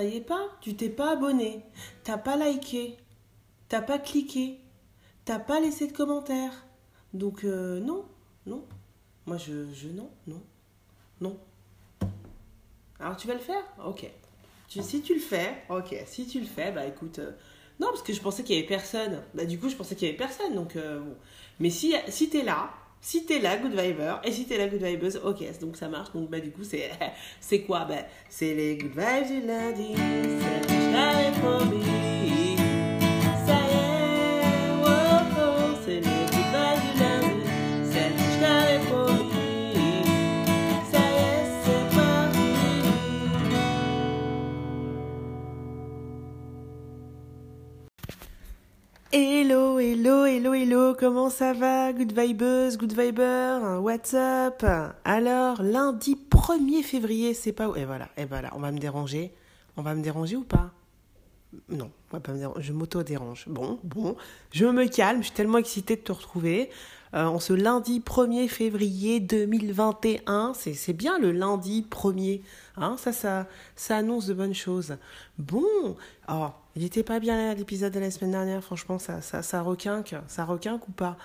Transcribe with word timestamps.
ça 0.00 0.06
y 0.06 0.16
est 0.16 0.22
pas, 0.22 0.48
tu 0.62 0.74
t'es 0.74 0.88
pas 0.88 1.12
abonné, 1.12 1.62
t'as 2.04 2.16
pas 2.16 2.34
liké, 2.36 2.96
t'as 3.68 3.82
pas 3.82 3.98
cliqué, 3.98 4.58
t'as 5.26 5.38
pas 5.38 5.60
laissé 5.60 5.88
de 5.88 5.92
commentaire. 5.92 6.64
Donc 7.12 7.44
euh, 7.44 7.80
non, 7.80 8.06
non. 8.46 8.64
Moi 9.26 9.36
je, 9.36 9.70
je 9.74 9.88
non, 9.88 10.10
non, 10.26 10.40
non. 11.20 11.38
Alors 12.98 13.14
tu 13.18 13.28
vas 13.28 13.34
le 13.34 13.40
faire? 13.40 13.62
Ok. 13.84 14.10
Tu, 14.70 14.82
si 14.82 15.02
tu 15.02 15.12
le 15.12 15.20
fais, 15.20 15.64
ok. 15.68 15.94
Si 16.06 16.26
tu 16.26 16.40
le 16.40 16.46
fais, 16.46 16.72
bah 16.72 16.86
écoute. 16.86 17.18
euh, 17.18 17.32
non, 17.78 17.88
parce 17.88 18.02
que 18.02 18.14
je 18.14 18.22
pensais 18.22 18.42
qu'il 18.42 18.56
y 18.56 18.58
avait 18.58 18.66
personne. 18.66 19.22
Bah 19.34 19.44
du 19.44 19.58
coup, 19.58 19.68
je 19.68 19.76
pensais 19.76 19.96
qu'il 19.96 20.06
y 20.06 20.08
avait 20.08 20.16
personne. 20.16 20.54
Donc 20.54 20.76
euh, 20.76 21.00
bon. 21.00 21.14
Mais 21.58 21.68
si, 21.68 21.94
si 22.08 22.30
t'es 22.30 22.42
là, 22.42 22.72
si 23.00 23.24
t'es 23.24 23.38
là, 23.38 23.56
Good 23.56 23.72
Viber, 23.72 24.16
et 24.24 24.32
si 24.32 24.44
t'es 24.46 24.58
là, 24.58 24.68
Good 24.68 24.82
Vibes, 24.82 25.20
ok, 25.24 25.60
donc 25.60 25.76
ça 25.76 25.88
marche. 25.88 26.12
Donc 26.12 26.30
bah 26.30 26.40
du 26.40 26.50
coup, 26.50 26.64
c'est 26.64 26.90
c'est 27.40 27.62
quoi? 27.62 27.84
Bah 27.84 27.96
c'est 28.28 28.54
les 28.54 28.76
Good 28.76 28.92
Vibes 28.96 29.40
du 29.40 29.46
lundi. 29.46 30.79
Comment 51.00 51.30
ça 51.30 51.54
va 51.54 51.94
Good 51.94 52.12
Vibes, 52.12 52.76
Good 52.76 52.92
Viber, 52.92 53.80
what's 53.80 54.12
up? 54.12 54.62
Alors, 55.02 55.62
lundi 55.62 56.14
1er 56.30 56.82
février, 56.82 57.32
c'est 57.32 57.52
pas 57.52 57.70
où 57.70 57.74
Et 57.74 57.86
voilà, 57.86 58.10
et 58.18 58.26
voilà, 58.26 58.50
on 58.54 58.58
va 58.58 58.70
me 58.70 58.78
déranger. 58.78 59.32
On 59.78 59.82
va 59.82 59.94
me 59.94 60.02
déranger 60.02 60.36
ou 60.36 60.44
pas? 60.44 60.72
Non, 61.70 61.90
on 62.10 62.16
va 62.16 62.20
pas 62.20 62.32
me 62.32 62.38
déranger, 62.38 62.60
je 62.60 62.72
m'auto-dérange. 62.74 63.46
Bon, 63.48 63.78
bon, 63.82 64.14
je 64.52 64.66
me 64.66 64.86
calme, 64.88 65.20
je 65.20 65.28
suis 65.28 65.34
tellement 65.34 65.56
excitée 65.56 65.96
de 65.96 66.02
te 66.02 66.12
retrouver. 66.12 66.68
Euh, 67.12 67.24
en 67.24 67.40
ce 67.40 67.52
lundi 67.52 68.00
1er 68.00 68.46
février 68.46 69.18
2021, 69.18 70.52
c'est 70.54 70.92
bien 70.92 71.18
le 71.18 71.32
lundi 71.32 71.84
1er, 71.90 72.40
hein, 72.76 72.96
ça, 72.98 73.12
ça, 73.12 73.46
ça 73.74 73.96
annonce 73.96 74.26
de 74.26 74.34
bonnes 74.34 74.54
choses. 74.54 74.96
Bon, 75.36 75.96
oh, 76.28 76.48
il 76.76 76.84
était 76.84 77.02
pas 77.02 77.18
bien 77.18 77.52
l'épisode 77.54 77.92
de 77.92 77.98
la 77.98 78.12
semaine 78.12 78.30
dernière, 78.30 78.62
franchement, 78.62 79.00
ça, 79.00 79.20
ça, 79.22 79.42
ça 79.42 79.60
requinque, 79.62 80.14
ça 80.28 80.44
requinque 80.44 80.88
ou 80.88 80.92
pas? 80.92 81.16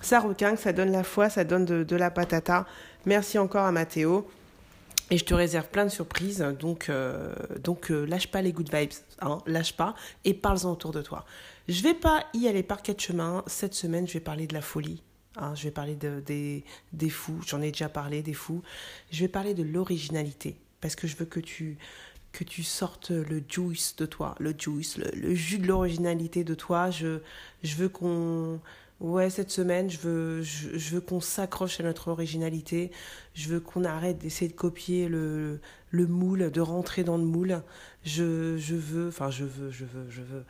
Ça 0.00 0.20
requinque, 0.20 0.58
ça 0.58 0.72
donne 0.72 0.90
la 0.90 1.04
foi, 1.04 1.28
ça 1.28 1.44
donne 1.44 1.66
de, 1.66 1.84
de 1.84 1.96
la 1.96 2.10
patata. 2.10 2.66
Merci 3.04 3.38
encore 3.38 3.64
à 3.64 3.72
Mathéo. 3.72 4.26
Et 5.10 5.18
je 5.18 5.24
te 5.26 5.34
réserve 5.34 5.68
plein 5.68 5.84
de 5.84 5.90
surprises, 5.90 6.44
donc, 6.58 6.88
euh, 6.88 7.34
donc 7.62 7.90
euh, 7.90 8.06
lâche 8.06 8.28
pas 8.28 8.40
les 8.40 8.52
good 8.52 8.74
vibes, 8.74 8.92
hein, 9.20 9.38
lâche 9.46 9.76
pas, 9.76 9.94
et 10.24 10.32
parle-en 10.32 10.72
autour 10.72 10.92
de 10.92 11.02
toi. 11.02 11.26
Je 11.68 11.82
vais 11.82 11.92
pas 11.92 12.24
y 12.32 12.48
aller 12.48 12.62
par 12.62 12.80
quatre 12.80 13.00
chemins. 13.00 13.44
Cette 13.46 13.74
semaine, 13.74 14.08
je 14.08 14.14
vais 14.14 14.20
parler 14.20 14.46
de 14.46 14.54
la 14.54 14.62
folie. 14.62 15.02
Hein, 15.36 15.54
je 15.54 15.64
vais 15.64 15.70
parler 15.70 15.96
de, 15.96 16.20
des, 16.20 16.64
des 16.92 17.10
fous, 17.10 17.40
j'en 17.46 17.60
ai 17.62 17.70
déjà 17.70 17.88
parlé, 17.88 18.22
des 18.22 18.34
fous. 18.34 18.62
Je 19.10 19.20
vais 19.20 19.28
parler 19.28 19.54
de 19.54 19.62
l'originalité, 19.62 20.56
parce 20.80 20.96
que 20.96 21.06
je 21.06 21.16
veux 21.16 21.26
que 21.26 21.40
tu, 21.40 21.76
que 22.32 22.44
tu 22.44 22.62
sortes 22.62 23.10
le 23.10 23.42
juice 23.48 23.96
de 23.96 24.06
toi, 24.06 24.34
le 24.40 24.54
juice, 24.58 24.98
le, 24.98 25.34
jus 25.34 25.58
de 25.58 25.66
l'originalité 25.66 26.44
de 26.44 26.54
toi. 26.54 26.90
Je, 26.90 27.20
je 27.62 27.76
veux 27.76 27.88
qu'on... 27.88 28.60
Ouais, 29.00 29.28
cette 29.28 29.50
semaine, 29.50 29.90
je 29.90 29.98
veux, 29.98 30.42
je, 30.42 30.78
je 30.78 30.94
veux 30.94 31.00
qu'on 31.00 31.20
s'accroche 31.20 31.80
à 31.80 31.82
notre 31.82 32.08
originalité. 32.08 32.90
Je 33.34 33.48
veux 33.48 33.60
qu'on 33.60 33.84
arrête 33.84 34.18
d'essayer 34.18 34.48
de 34.48 34.56
copier 34.56 35.08
le, 35.08 35.60
le 35.90 36.06
moule, 36.06 36.50
de 36.50 36.60
rentrer 36.60 37.04
dans 37.04 37.16
le 37.18 37.24
moule. 37.24 37.60
Je, 38.04 38.56
je 38.56 38.74
veux, 38.74 39.08
enfin, 39.08 39.30
je 39.30 39.44
veux, 39.44 39.70
je 39.70 39.84
veux, 39.84 40.08
je 40.10 40.22
veux. 40.22 40.44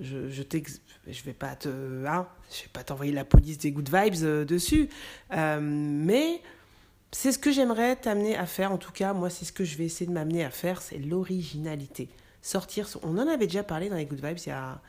Je, 0.00 0.28
je, 0.28 0.42
je 1.06 1.22
vais 1.22 1.32
pas 1.32 1.54
te, 1.54 1.68
hein, 2.04 2.26
je 2.50 2.62
vais 2.62 2.70
pas 2.72 2.82
t'envoyer 2.82 3.12
la 3.12 3.24
police 3.24 3.58
des 3.58 3.70
good 3.70 3.88
vibes 3.88 4.24
euh, 4.24 4.44
dessus, 4.44 4.88
Euh, 5.32 5.60
mais 5.60 6.42
c'est 7.12 7.30
ce 7.30 7.38
que 7.38 7.52
j'aimerais 7.52 7.94
t'amener 7.94 8.36
à 8.36 8.44
faire. 8.46 8.72
En 8.72 8.78
tout 8.78 8.90
cas, 8.90 9.12
moi, 9.12 9.30
c'est 9.30 9.44
ce 9.44 9.52
que 9.52 9.62
je 9.62 9.76
vais 9.76 9.84
essayer 9.84 10.06
de 10.06 10.12
m'amener 10.12 10.44
à 10.44 10.50
faire, 10.50 10.82
c'est 10.82 10.98
l'originalité. 10.98 12.08
Sortir, 12.42 12.88
on 13.04 13.16
en 13.18 13.28
avait 13.28 13.46
déjà 13.46 13.62
parlé 13.62 13.88
dans 13.88 13.94
les 13.94 14.04
good 14.04 14.20
vibes 14.20 14.38
il 14.38 14.48
y 14.48 14.52
a, 14.52 14.80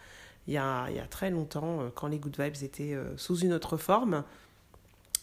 il 0.48 0.54
y 0.56 0.58
a, 0.58 0.88
il 0.90 0.96
y 0.96 1.00
a 1.00 1.06
très 1.06 1.30
longtemps, 1.30 1.82
euh, 1.82 1.90
quand 1.94 2.08
les 2.08 2.18
good 2.18 2.36
vibes 2.40 2.64
étaient 2.64 2.98
sous 3.16 3.38
une 3.38 3.54
autre 3.54 3.78
forme. 3.78 4.24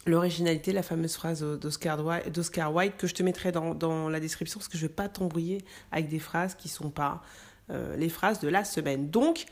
L'originalité, 0.06 0.72
la 0.72 0.84
fameuse 0.84 1.14
phrase 1.14 1.42
d'Oscar 1.42 2.72
Wilde 2.72 2.96
que 2.96 3.08
je 3.08 3.14
te 3.14 3.24
mettrai 3.24 3.50
dans, 3.50 3.74
dans 3.74 4.08
la 4.08 4.20
description 4.20 4.60
parce 4.60 4.68
que 4.68 4.78
je 4.78 4.84
ne 4.84 4.88
vais 4.88 4.94
pas 4.94 5.08
t'embrouiller 5.08 5.58
avec 5.90 6.08
des 6.08 6.20
phrases 6.20 6.54
qui 6.54 6.68
ne 6.68 6.72
sont 6.72 6.90
pas 6.90 7.22
les 7.68 8.08
phrases 8.08 8.40
de 8.40 8.48
la 8.48 8.64
semaine. 8.64 9.10
Donc, 9.10 9.46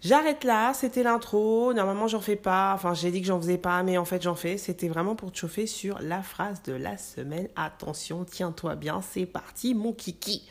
j'arrête 0.00 0.44
là, 0.44 0.72
c'était 0.74 1.02
l'intro. 1.02 1.72
Normalement, 1.74 2.08
j'en 2.08 2.20
fais 2.20 2.36
pas. 2.36 2.72
Enfin, 2.74 2.94
j'ai 2.94 3.10
dit 3.10 3.20
que 3.20 3.26
j'en 3.26 3.40
faisais 3.40 3.58
pas, 3.58 3.82
mais 3.82 3.98
en 3.98 4.04
fait, 4.04 4.22
j'en 4.22 4.34
fais. 4.34 4.58
C'était 4.58 4.88
vraiment 4.88 5.14
pour 5.16 5.32
te 5.32 5.38
chauffer 5.38 5.66
sur 5.66 5.98
la 6.00 6.22
phrase 6.22 6.62
de 6.62 6.72
la 6.72 6.96
semaine. 6.98 7.48
Attention, 7.56 8.24
tiens-toi 8.24 8.76
bien, 8.76 9.00
c'est 9.02 9.26
parti, 9.26 9.74
mon 9.74 9.92
kiki. 9.92 10.48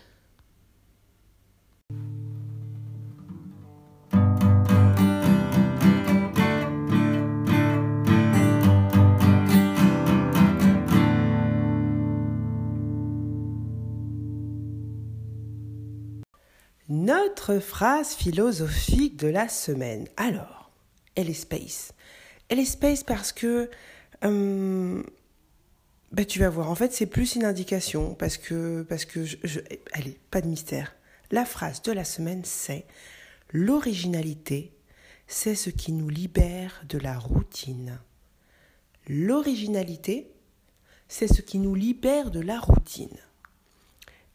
Notre 16.90 17.60
phrase 17.60 18.14
philosophique 18.14 19.18
de 19.18 19.28
la 19.28 19.50
semaine. 19.50 20.08
Alors, 20.16 20.72
elle 21.16 21.30
est 21.30 21.34
space. 21.34 21.94
Elle 22.50 22.60
est 22.60 22.66
space 22.66 23.04
parce 23.04 23.34
que 23.34 23.70
euh, 24.24 25.04
bah, 26.14 26.24
tu 26.24 26.40
vas 26.40 26.50
voir. 26.50 26.70
En 26.72 26.76
fait, 26.76 26.94
c'est 26.94 27.06
plus 27.06 27.36
une 27.36 27.44
indication 27.44 28.14
parce 28.16 28.38
que 28.38 28.84
parce 28.84 29.04
que 29.04 29.26
je, 29.26 29.36
je- 29.44 29.60
allez, 29.92 30.18
pas 30.32 30.40
de 30.42 30.48
mystère. 30.48 30.96
La 31.30 31.44
phrase 31.44 31.82
de 31.82 31.92
la 31.92 32.06
semaine, 32.06 32.44
c'est 32.46 32.86
l'originalité, 33.52 34.72
c'est 35.28 35.56
ce 35.56 35.70
qui 35.70 35.92
nous 35.92 36.08
libère 36.08 36.84
de 36.88 36.98
la 36.98 37.20
routine. 37.20 38.00
L'originalité, 39.10 40.32
c'est 41.10 41.28
ce 41.28 41.42
qui 41.42 41.60
nous 41.60 41.76
libère 41.76 42.32
de 42.32 42.40
la 42.40 42.60
routine. 42.62 43.18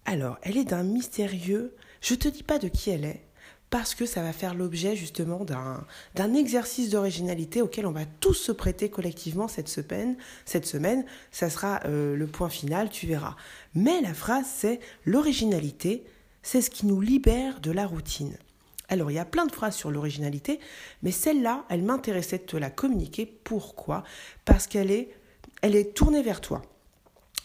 Alors, 0.04 0.38
elle 0.42 0.58
est 0.58 0.64
d'un 0.64 0.82
mystérieux. 0.82 1.74
Je 2.02 2.14
te 2.14 2.28
dis 2.28 2.42
pas 2.42 2.58
de 2.58 2.68
qui 2.68 2.90
elle 2.90 3.04
est, 3.04 3.22
parce 3.70 3.94
que 3.94 4.06
ça 4.06 4.22
va 4.22 4.32
faire 4.32 4.54
l'objet 4.54 4.96
justement 4.96 5.44
d'un 5.44 5.86
d'un 6.16 6.34
exercice 6.34 6.90
d'originalité 6.90 7.62
auquel 7.62 7.86
on 7.86 7.92
va 7.92 8.04
tous 8.04 8.34
se 8.34 8.52
prêter 8.52 8.90
collectivement 8.90 9.48
cette 9.48 9.68
semaine. 9.68 10.16
Cette 10.44 10.66
ça 11.30 11.48
sera 11.48 11.80
euh, 11.84 12.16
le 12.16 12.26
point 12.26 12.50
final, 12.50 12.90
tu 12.90 13.06
verras. 13.06 13.36
Mais 13.74 14.00
la 14.00 14.14
phrase, 14.14 14.46
c'est 14.52 14.80
l'originalité, 15.06 16.04
c'est 16.42 16.60
ce 16.60 16.70
qui 16.70 16.86
nous 16.86 17.00
libère 17.00 17.60
de 17.60 17.70
la 17.70 17.86
routine. 17.86 18.36
Alors, 18.88 19.10
il 19.10 19.14
y 19.14 19.20
a 19.20 19.24
plein 19.24 19.46
de 19.46 19.52
phrases 19.52 19.76
sur 19.76 19.90
l'originalité, 19.90 20.58
mais 21.02 21.12
celle-là, 21.12 21.64
elle 21.70 21.82
m'intéressait 21.82 22.38
de 22.38 22.42
te 22.42 22.56
la 22.56 22.68
communiquer. 22.68 23.26
Pourquoi? 23.26 24.02
Parce 24.44 24.66
qu'elle 24.66 24.90
est, 24.90 25.14
elle 25.62 25.76
est 25.76 25.94
tournée 25.94 26.22
vers 26.22 26.40
toi 26.40 26.62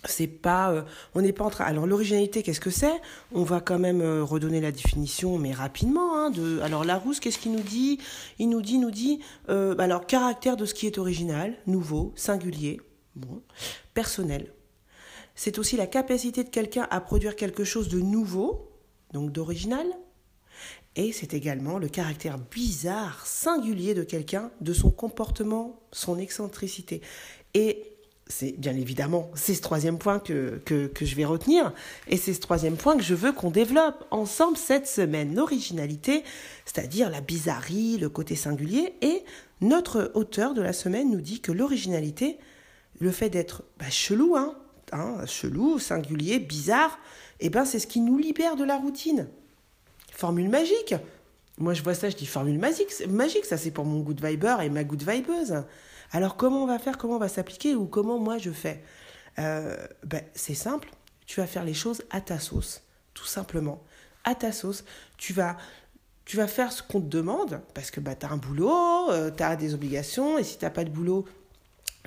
c'est 0.06 0.28
pas 0.28 0.72
euh, 0.72 0.84
on 1.16 1.22
n'est 1.22 1.34
pas 1.34 1.44
en 1.44 1.50
train 1.50 1.66
alors 1.66 1.88
l'originalité 1.88 2.44
qu'est-ce 2.44 2.60
que 2.60 2.70
c'est? 2.70 3.02
On 3.32 3.44
va 3.44 3.62
quand 3.62 3.80
même 3.80 4.02
euh, 4.02 4.24
redonner 4.24 4.62
la 4.62 4.72
définition 4.72 5.38
mais 5.38 5.54
rapidement 5.54 6.16
hein, 6.16 6.30
de 6.30 6.60
alors 6.62 6.84
Larousse 6.84 7.20
qu'est-ce 7.20 7.40
qu'il 7.40 7.54
nous 7.54 7.62
dit? 7.62 8.00
Il 8.40 8.50
nous 8.50 8.62
dit 8.62 8.78
nous 8.78 8.92
dit 8.92 9.20
euh, 9.50 9.76
alors 9.80 10.06
caractère 10.06 10.56
de 10.58 10.66
ce 10.66 10.74
qui 10.74 10.88
est 10.88 10.98
original 10.98 11.56
nouveau 11.66 12.14
singulier 12.16 12.80
bon 13.16 13.42
personnel. 13.94 14.54
C'est 15.36 15.60
aussi 15.60 15.78
la 15.78 15.88
capacité 15.88 16.44
de 16.44 16.50
quelqu'un 16.50 16.88
à 16.90 17.00
produire 17.02 17.36
quelque 17.36 17.64
chose 17.64 17.90
de 17.90 18.00
nouveau 18.00 18.72
donc 19.14 19.32
d'original. 19.32 19.86
Et 20.96 21.12
c'est 21.12 21.36
également 21.36 21.78
le 21.78 21.90
caractère 21.90 22.40
bizarre, 22.40 23.28
singulier 23.28 23.94
de 23.94 24.04
quelqu'un, 24.04 24.50
de 24.62 24.74
son 24.74 24.90
comportement, 24.90 25.80
son 25.92 26.18
excentricité. 26.18 27.02
Et 27.54 27.97
c'est 28.30 28.54
bien 28.58 28.76
évidemment, 28.76 29.32
c'est 29.36 29.54
ce 29.54 29.62
troisième 29.62 29.98
point 29.98 30.20
que, 30.20 30.62
que, 30.66 30.88
que 30.88 31.06
je 31.06 31.16
vais 31.16 31.26
retenir, 31.26 31.74
et 32.08 32.18
c'est 32.18 32.34
ce 32.34 32.40
troisième 32.40 32.76
point 32.76 32.98
que 32.98 33.04
je 33.04 33.16
veux 33.16 33.32
qu'on 33.32 33.52
développe 33.52 34.06
ensemble 34.12 34.58
cette 34.58 34.88
semaine. 34.88 35.36
L'originalité, 35.36 36.24
c'est-à-dire 36.66 37.10
la 37.10 37.22
bizarrerie, 37.22 37.98
le 37.98 38.10
côté 38.10 38.36
singulier, 38.36 38.94
et 39.02 39.24
notre 39.62 40.12
auteur 40.14 40.54
de 40.54 40.62
la 40.62 40.74
semaine 40.74 41.12
nous 41.12 41.22
dit 41.22 41.42
que 41.42 41.52
l'originalité, 41.52 42.38
le 43.00 43.12
fait 43.12 43.30
d'être 43.30 43.64
bah, 43.80 43.90
chelou, 43.90 44.36
hein, 44.36 44.56
hein, 44.92 45.26
chelou, 45.26 45.80
singulier, 45.80 46.40
bizarre, 46.40 47.00
eh 47.40 47.50
ben, 47.50 47.66
c'est 47.66 47.80
ce 47.80 47.88
qui 47.88 48.02
nous 48.02 48.18
libère 48.18 48.56
de 48.56 48.64
la 48.64 48.78
routine. 48.78 49.28
Formule 50.12 50.50
magique. 50.50 50.96
Moi, 51.60 51.74
je 51.74 51.84
vois 51.84 51.94
ça, 51.94 52.10
je 52.10 52.16
dis 52.16 52.26
formule 52.26 52.60
magique. 52.60 52.90
Magique, 53.08 53.46
ça, 53.46 53.58
c'est 53.58 53.72
pour 53.72 53.86
mon 53.86 54.00
good 54.00 54.24
viber 54.24 54.58
et 54.64 54.70
ma 54.70 54.84
good 54.84 55.04
vibeuse. 55.08 55.64
Alors, 56.12 56.38
comment 56.38 56.64
on 56.64 56.68
va 56.68 56.80
faire 56.80 56.98
Comment 56.98 57.16
on 57.16 57.20
va 57.20 57.28
s'appliquer 57.28 57.76
Ou 57.76 57.86
comment 57.86 58.20
moi 58.20 58.38
je 58.38 58.52
fais? 58.52 58.84
Euh, 59.40 59.76
ben, 60.04 60.22
C'est 60.34 60.56
simple. 60.56 60.90
Tu 61.26 61.40
vas 61.42 61.48
faire 61.48 61.66
les 61.66 61.74
choses 61.74 62.04
à 62.10 62.22
ta 62.22 62.40
sauce, 62.40 62.84
tout 63.14 63.26
simplement. 63.26 63.84
à 64.24 64.36
ta 64.36 64.52
sauce. 64.52 64.84
Tu 65.18 65.34
vas, 65.34 65.58
faire 66.48 66.72
ce 66.72 66.84
qu'on 66.84 67.02
te 67.02 67.08
demande, 67.08 67.62
parce 67.74 67.92
que 67.92 68.00
bah, 68.00 68.16
tu 68.16 68.26
as 68.26 68.32
un 68.32 68.38
boulot, 68.38 69.10
euh, 69.12 69.32
tu 69.36 69.44
as 69.44 69.56
des 69.56 69.74
obligations, 69.74 70.38
et 70.38 70.44
si 70.44 70.58
tu 70.58 70.66
n'as 70.66 70.72
pas 70.72 70.84
de 70.84 70.90
boulot, 70.90 71.26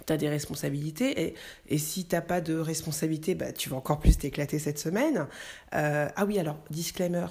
tu 0.06 0.12
as 0.12 0.16
des 0.16 0.28
responsabilités. 0.28 1.20
Et, 1.22 1.34
et 1.68 1.78
si 1.78 2.06
tu 2.06 2.14
n'as 2.14 2.20
pas 2.20 2.40
de 2.40 2.56
responsabilité, 2.58 3.34
bah, 3.34 3.52
tu 3.52 3.68
vas 3.70 3.76
encore 3.76 4.00
plus 4.00 4.18
t'éclater 4.18 4.58
cette 4.58 4.78
semaine. 4.78 5.26
Euh, 5.74 6.08
ah 6.14 6.24
oui, 6.26 6.38
alors, 6.38 6.58
disclaimer. 6.70 7.26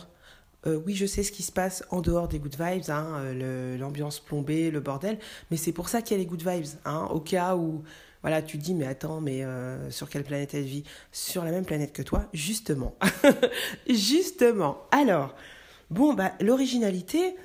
Euh, 0.68 0.80
oui, 0.86 0.94
je 0.94 1.06
sais 1.06 1.24
ce 1.24 1.32
qui 1.32 1.44
se 1.44 1.52
passe 1.52 1.84
en 1.90 2.02
dehors 2.02 2.28
des 2.28 2.40
good 2.40 2.56
vibes, 2.60 2.90
hein, 2.90 3.34
l'ambiance 3.78 4.20
plombée, 4.20 4.72
le 4.72 4.82
bordel, 4.82 5.18
mais 5.52 5.58
c'est 5.58 5.72
pour 5.72 5.88
ça 5.88 6.02
qu'il 6.02 6.18
y 6.18 6.20
a 6.20 6.24
les 6.24 6.26
good 6.26 6.46
vibes, 6.46 6.66
hein, 6.86 7.08
au 7.12 7.22
cas 7.22 7.56
où 7.56 7.84
voilà, 8.22 8.42
tu 8.42 8.58
dis, 8.58 8.74
mais 8.74 8.86
attends, 8.86 9.22
mais 9.22 9.44
euh, 9.44 9.90
sur 9.92 10.10
quelle 10.10 10.24
planète 10.24 10.54
elle 10.54 10.64
vit? 10.64 10.84
Sur 11.12 11.46
la 11.46 11.52
même 11.52 11.66
planète 11.66 11.94
que 11.94 12.02
toi, 12.02 12.26
justement. 12.34 12.98
justement. 13.90 14.78
Alors, 14.92 15.36
bon, 15.90 16.14
bah, 16.14 16.34
l'originalité, 16.42 17.38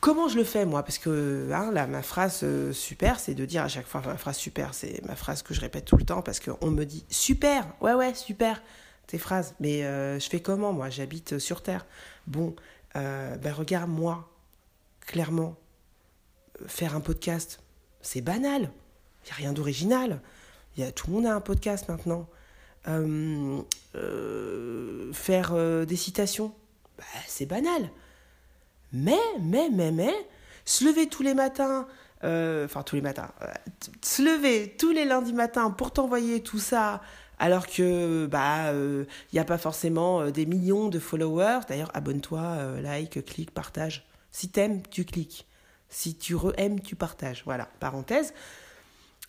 comment 0.00 0.28
je 0.28 0.36
le 0.36 0.44
fais, 0.44 0.64
moi? 0.66 0.84
Parce 0.84 0.98
que 0.98 1.50
hein, 1.52 1.72
là, 1.72 1.88
ma 1.88 2.02
phrase 2.02 2.40
euh, 2.44 2.72
super, 2.72 3.18
c'est 3.18 3.34
de 3.34 3.44
dire 3.44 3.62
à 3.62 3.68
chaque 3.68 3.86
fois, 3.86 4.02
ma 4.06 4.16
phrase 4.16 4.36
super, 4.36 4.72
c'est 4.72 5.04
ma 5.04 5.16
phrase 5.16 5.42
que 5.42 5.52
je 5.52 5.60
répète 5.60 5.84
tout 5.84 5.96
le 5.96 6.04
temps, 6.04 6.22
parce 6.22 6.38
qu'on 6.38 6.70
me 6.70 6.84
dit, 6.84 7.04
super, 7.08 7.66
ouais, 7.80 7.94
ouais, 7.94 8.14
super, 8.14 8.62
tes 9.06 9.18
phrases. 9.18 9.54
Mais 9.60 9.84
euh, 9.84 10.18
je 10.18 10.28
fais 10.28 10.40
comment, 10.40 10.72
moi? 10.72 10.90
J'habite 10.90 11.38
sur 11.38 11.62
Terre. 11.62 11.86
Bon, 12.26 12.54
ben 12.94 13.52
regarde, 13.52 13.90
moi, 13.90 14.30
clairement, 15.00 15.56
faire 16.66 16.94
un 16.94 17.00
podcast, 17.00 17.60
c'est 18.02 18.20
banal. 18.20 18.70
Il 19.22 19.26
n'y 19.26 19.30
a 19.32 19.34
rien 19.34 19.52
d'original. 19.52 20.20
Y 20.76 20.84
a, 20.84 20.92
tout 20.92 21.08
le 21.08 21.14
monde 21.14 21.26
a 21.26 21.34
un 21.34 21.40
podcast 21.40 21.88
maintenant. 21.88 22.28
Euh, 22.86 23.62
euh, 23.94 25.10
faire 25.14 25.52
euh, 25.54 25.86
des 25.86 25.96
citations, 25.96 26.52
bah, 26.98 27.04
c'est 27.26 27.46
banal. 27.46 27.88
Mais, 28.92 29.18
mais, 29.40 29.70
mais, 29.72 29.90
mais, 29.90 30.12
se 30.66 30.84
lever 30.84 31.08
tous 31.08 31.22
les 31.22 31.34
matins, 31.34 31.86
enfin 32.22 32.82
tous 32.84 32.96
les 32.96 33.02
matins, 33.02 33.30
se 34.02 34.22
lever 34.22 34.74
tous 34.78 34.92
les 34.92 35.04
lundis 35.04 35.32
matins 35.32 35.70
pour 35.70 35.92
t'envoyer 35.92 36.42
tout 36.42 36.58
ça, 36.58 37.02
alors 37.38 37.66
que 37.66 38.26
bah 38.26 38.72
il 38.72 39.06
n'y 39.34 39.38
a 39.40 39.44
pas 39.44 39.58
forcément 39.58 40.30
des 40.30 40.46
millions 40.46 40.88
de 40.88 40.98
followers. 40.98 41.60
D'ailleurs, 41.68 41.90
abonne-toi, 41.94 42.80
like, 42.80 43.24
clique, 43.24 43.50
partage. 43.50 44.06
Si 44.30 44.48
t'aimes, 44.48 44.82
tu 44.90 45.04
cliques. 45.04 45.46
Si 45.88 46.16
tu 46.16 46.34
re-aimes, 46.34 46.80
tu 46.80 46.96
partages. 46.96 47.42
Voilà, 47.44 47.68
parenthèse. 47.78 48.34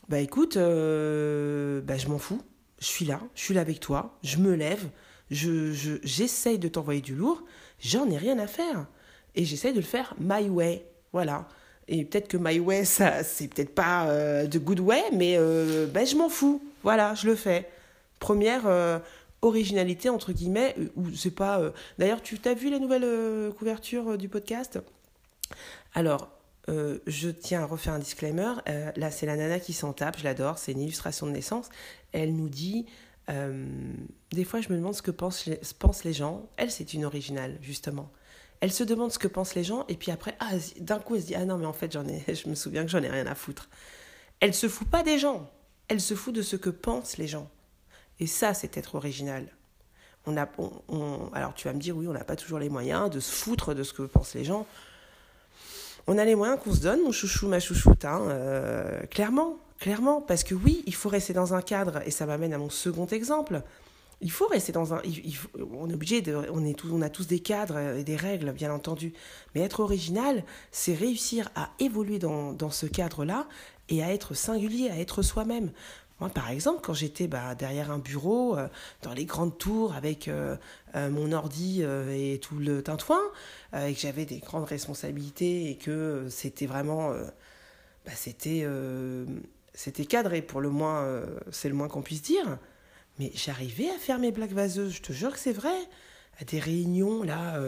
Bah 0.10 0.20
écoute, 0.20 0.58
euh, 0.58 1.82
bah, 1.82 1.98
je 1.98 2.08
m'en 2.08 2.20
fous. 2.20 2.42
Je 2.80 2.86
suis 2.86 3.06
là, 3.06 3.22
je 3.34 3.42
suis 3.42 3.54
là 3.54 3.62
avec 3.62 3.80
toi, 3.80 4.18
je 4.22 4.38
me 4.38 4.54
lève, 4.54 4.90
je, 5.32 5.98
j'essaye 6.04 6.60
de 6.60 6.68
t'envoyer 6.68 7.02
du 7.02 7.16
lourd, 7.16 7.44
j'en 7.80 8.10
ai 8.10 8.18
rien 8.18 8.38
à 8.38 8.48
faire. 8.48 8.86
Et 9.34 9.46
j'essaye 9.46 9.72
de 9.72 9.80
le 9.80 9.86
faire 9.86 10.14
my 10.20 10.50
way. 10.50 10.86
Voilà. 11.14 11.48
Et 11.88 12.04
peut-être 12.04 12.28
que 12.28 12.38
my 12.38 12.60
way, 12.60 12.84
ça, 12.86 13.24
c'est 13.24 13.48
peut-être 13.48 13.74
pas 13.74 14.08
euh, 14.08 14.46
de 14.46 14.60
good 14.60 14.80
way, 14.80 15.02
mais 15.14 15.36
euh, 15.38 15.88
bah, 15.88 16.04
je 16.06 16.16
m'en 16.16 16.30
fous. 16.30 16.62
Voilà, 16.84 17.16
je 17.16 17.28
le 17.28 17.36
fais. 17.36 17.70
Première 18.20 19.02
originalité, 19.42 20.10
entre 20.10 20.32
guillemets, 20.32 20.76
ou 20.96 21.14
c'est 21.14 21.32
pas. 21.32 21.62
D'ailleurs, 21.98 22.22
tu 22.22 22.40
t'as 22.40 22.54
vu 22.54 22.70
la 22.70 22.80
nouvelle 22.80 23.52
couverture 23.54 24.18
du 24.18 24.30
podcast? 24.30 24.80
Alors, 25.94 26.30
euh, 26.70 27.00
je 27.06 27.30
tiens 27.30 27.62
à 27.62 27.66
refaire 27.66 27.94
un 27.94 28.00
disclaimer. 28.00 28.54
Euh, 28.68 28.92
là, 28.96 29.12
c'est 29.12 29.26
la 29.26 29.36
nana 29.36 29.60
qui 29.60 29.74
s'en 29.74 29.94
tape, 29.94 30.18
je 30.18 30.24
l'adore, 30.24 30.58
c'est 30.58 30.72
une 30.72 30.82
illustration 30.82 31.28
de 31.28 31.32
naissance. 31.32 31.70
Elle 32.12 32.36
nous 32.36 32.50
dit 32.50 32.86
euh, 33.30 33.68
Des 34.32 34.44
fois, 34.44 34.62
je 34.62 34.70
me 34.70 34.78
demande 34.78 34.96
ce 34.96 35.02
que 35.02 35.12
pensent 35.12 35.46
les, 35.46 35.60
pensent 35.78 36.04
les 36.04 36.14
gens. 36.14 36.50
Elle, 36.58 36.72
c'est 36.72 36.94
une 36.94 37.06
originale, 37.06 37.58
justement. 37.62 38.12
Elle 38.62 38.72
se 38.72 38.84
demande 38.84 39.12
ce 39.12 39.20
que 39.20 39.28
pensent 39.28 39.54
les 39.54 39.64
gens, 39.64 39.86
et 39.90 39.96
puis 39.96 40.12
après, 40.12 40.36
ah, 40.40 40.52
d'un 40.80 41.00
coup, 41.00 41.16
elle 41.16 41.22
se 41.22 41.28
dit 41.28 41.36
Ah 41.36 41.46
non, 41.46 41.58
mais 41.58 41.66
en 41.66 41.74
fait, 41.74 41.92
j'en 41.92 42.08
ai, 42.08 42.24
je 42.34 42.50
me 42.50 42.56
souviens 42.56 42.84
que 42.84 42.90
j'en 42.90 43.04
ai 43.04 43.10
rien 43.10 43.28
à 43.28 43.36
foutre. 43.36 43.70
Elle 44.40 44.54
se 44.54 44.68
fout 44.68 44.88
pas 44.88 45.04
des 45.04 45.20
gens, 45.20 45.50
elle 45.88 46.02
se 46.02 46.14
fout 46.14 46.34
de 46.34 46.42
ce 46.42 46.56
que 46.56 46.70
pensent 46.70 47.18
les 47.18 47.28
gens. 47.28 47.50
Et 48.20 48.28
ça, 48.28 48.54
c'est 48.54 48.78
être 48.78 48.96
original. 48.96 49.48
On 50.26 50.38
a, 50.38 50.48
alors, 51.34 51.54
tu 51.54 51.68
vas 51.68 51.74
me 51.74 51.80
dire 51.80 51.96
Oui, 51.96 52.08
on 52.08 52.14
n'a 52.14 52.24
pas 52.24 52.36
toujours 52.36 52.60
les 52.60 52.70
moyens 52.70 53.10
de 53.10 53.20
se 53.20 53.32
foutre 53.32 53.76
de 53.76 53.84
ce 53.84 53.94
que 53.94 54.04
pensent 54.04 54.34
les 54.34 54.44
gens 54.44 54.66
on 56.08 56.18
a 56.18 56.26
les 56.26 56.36
moyens 56.36 56.60
qu'on 56.64 56.74
se 56.74 56.82
donne, 56.82 57.02
mon 57.02 57.12
chouchou, 57.12 57.48
ma 57.48 57.60
chouchoute, 57.60 58.06
hein, 58.06 58.22
euh, 58.28 59.02
clairement, 59.08 59.58
clairement, 59.80 60.22
parce 60.22 60.44
que 60.44 60.54
oui, 60.54 60.84
il 60.86 60.94
faut 60.94 61.10
rester 61.10 61.34
dans 61.34 61.54
un 61.54 61.62
cadre, 61.62 62.02
et 62.06 62.12
ça 62.12 62.26
m'amène 62.26 62.54
à 62.54 62.58
mon 62.58 62.70
second 62.70 63.08
exemple. 63.08 63.62
Il 64.22 64.32
faut 64.32 64.48
rester 64.48 64.72
dans 64.72 64.94
un. 64.94 65.02
on 65.74 65.90
est 65.90 65.94
obligé 65.94 66.22
de. 66.22 66.36
On, 66.36 67.02
a 67.02 67.10
tous 67.10 67.28
des 67.28 67.40
cadres 67.40 67.78
et 67.78 68.04
des 68.04 68.16
règles, 68.16 68.54
bien 68.54 68.72
entendu. 68.72 69.14
Mais 69.54 69.62
être 69.62 69.82
original, 69.82 70.44
c'est 70.72 70.94
réussir 70.94 71.50
à 71.56 71.70
évoluer 71.80 72.18
dans 72.18 72.72
ce 72.72 72.86
cadre-là 72.86 73.46
et 73.90 74.04
à 74.04 74.14
être 74.14 74.34
singulier, 74.34 74.90
à 74.90 74.98
être 75.00 75.22
soi-même. 75.22 75.72
Moi, 76.22 76.30
par 76.30 76.50
exemple, 76.50 76.80
quand 76.82 76.94
j'étais 76.94 77.28
bah, 77.28 77.56
derrière 77.56 77.92
un 77.92 78.00
bureau, 78.00 78.58
euh, 78.58 78.68
dans 79.02 79.14
les 79.14 79.26
grandes 79.26 79.58
tours, 79.58 79.94
avec 79.96 80.30
euh, 80.30 80.56
euh, 80.96 81.10
mon 81.10 81.34
ordi 81.34 81.82
et 81.82 82.40
tout 82.42 82.58
le 82.58 82.82
tintouin, 82.82 83.22
et 83.74 83.94
que 83.94 84.00
j'avais 84.00 84.26
des 84.26 84.40
grandes 84.40 84.66
responsabilités 84.66 85.70
et 85.70 85.78
que 85.78 86.28
c'était 86.30 86.68
vraiment... 86.68 87.12
Bah, 88.06 88.12
c'était, 88.14 88.66
c'était 89.74 90.06
cadré, 90.06 90.42
pour 90.42 90.62
le 90.62 90.70
moins, 90.70 91.24
c'est 91.52 91.68
le 91.68 91.76
moins 91.76 91.90
qu'on 91.90 92.02
puisse 92.02 92.22
dire. 92.22 92.58
Mais 93.20 93.32
j'arrivais 93.34 93.90
à 93.90 93.98
faire 93.98 94.20
mes 94.20 94.32
blagues 94.32 94.54
vaseuses, 94.54 94.94
je 94.94 95.02
te 95.02 95.12
jure 95.12 95.34
que 95.34 95.40
c'est 95.40 95.54
vrai. 95.54 95.76
À 96.40 96.46
des 96.46 96.60
réunions, 96.60 97.24
là, 97.24 97.60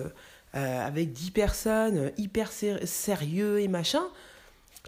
avec 0.53 1.11
dix 1.11 1.31
personnes, 1.31 2.11
hyper 2.17 2.51
sérieux 2.51 3.59
et 3.59 3.67
machin 3.67 4.03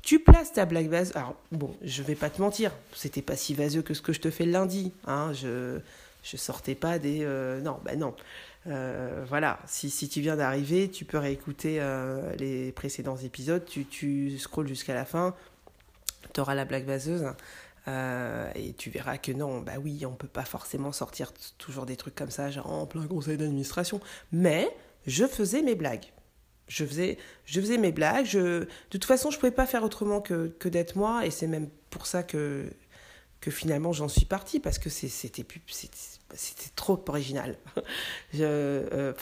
tu 0.02 0.20
places 0.20 0.54
ta 0.54 0.66
blague 0.66 0.88
vaseuse. 0.88 1.16
Alors, 1.16 1.36
bon, 1.52 1.76
je 1.82 2.04
vais 2.04 2.16
pas 2.16 2.30
te 2.30 2.42
mentir, 2.42 2.72
c'était 2.94 3.22
pas 3.22 3.36
si 3.36 3.54
vaseux 3.54 3.82
que 3.82 3.94
ce 3.94 4.02
que 4.02 4.14
je 4.14 4.22
te 4.22 4.30
fais 4.30 4.46
le 4.46 4.52
lundi. 4.52 4.92
Hein. 5.06 5.32
Je, 5.34 5.80
je 6.24 6.38
sortais 6.38 6.76
pas 6.76 7.00
des. 7.00 7.20
Euh, 7.24 7.62
non, 7.62 7.80
ben 7.84 8.00
non. 8.00 8.16
Euh, 8.68 9.26
voilà, 9.28 9.60
si, 9.66 9.90
si 9.90 10.10
tu 10.10 10.22
viens 10.22 10.36
d'arriver, 10.36 10.90
tu 10.90 11.06
peux 11.06 11.18
réécouter 11.18 11.78
euh, 11.80 12.36
les 12.36 12.72
précédents 12.72 13.18
épisodes, 13.18 13.66
tu, 13.66 13.86
tu 13.86 14.38
scrolles 14.38 14.68
jusqu'à 14.68 14.94
la 14.94 15.06
fin, 15.06 15.34
tu 16.34 16.42
auras 16.42 16.56
la 16.56 16.66
blague 16.66 16.86
vaseuse. 16.86 17.26
et 17.88 18.74
tu 18.78 18.90
verras 18.90 19.18
que 19.18 19.32
non, 19.32 19.62
bah 19.62 19.74
oui, 19.82 20.06
on 20.06 20.14
peut 20.14 20.28
pas 20.28 20.46
forcément 20.46 20.92
sortir 20.92 21.34
toujours 21.58 21.86
des 21.86 21.96
trucs 21.96 22.16
comme 22.16 22.30
ça, 22.30 22.52
genre 22.52 22.72
en 22.72 22.86
plein 22.86 23.08
conseil 23.08 23.38
d'administration. 23.38 24.02
Mais 24.32 24.70
je 25.08 25.26
faisais 25.26 25.62
mes 25.62 25.76
blagues 25.76 26.06
je 26.70 26.86
faisais, 26.86 27.18
je 27.46 27.60
faisais 27.60 27.78
mes 27.78 27.92
blagues. 27.92 28.26
Je, 28.26 28.60
de 28.60 28.68
toute 28.90 29.04
façon, 29.04 29.32
je 29.32 29.36
ne 29.36 29.40
pouvais 29.42 29.52
pas 29.52 29.66
faire 29.66 29.84
autrement 29.84 30.22
que, 30.22 30.48
que 30.60 30.70
d'être 30.70 30.96
moi. 30.96 31.26
Et 31.26 31.32
c'est 31.32 31.48
même 31.48 31.68
pour 31.90 32.06
ça 32.06 32.24
que, 32.24 32.70
que 33.42 33.52
finalement 33.52 33.92
j'en 33.92 34.08
suis 34.08 34.26
partie, 34.26 34.60
parce 34.60 34.80
que 34.80 34.90
c'était 34.90 35.46
c'était 36.36 36.70
trop 36.76 37.04
original. 37.08 37.58
je, 38.34 38.44
euh, 38.44 39.14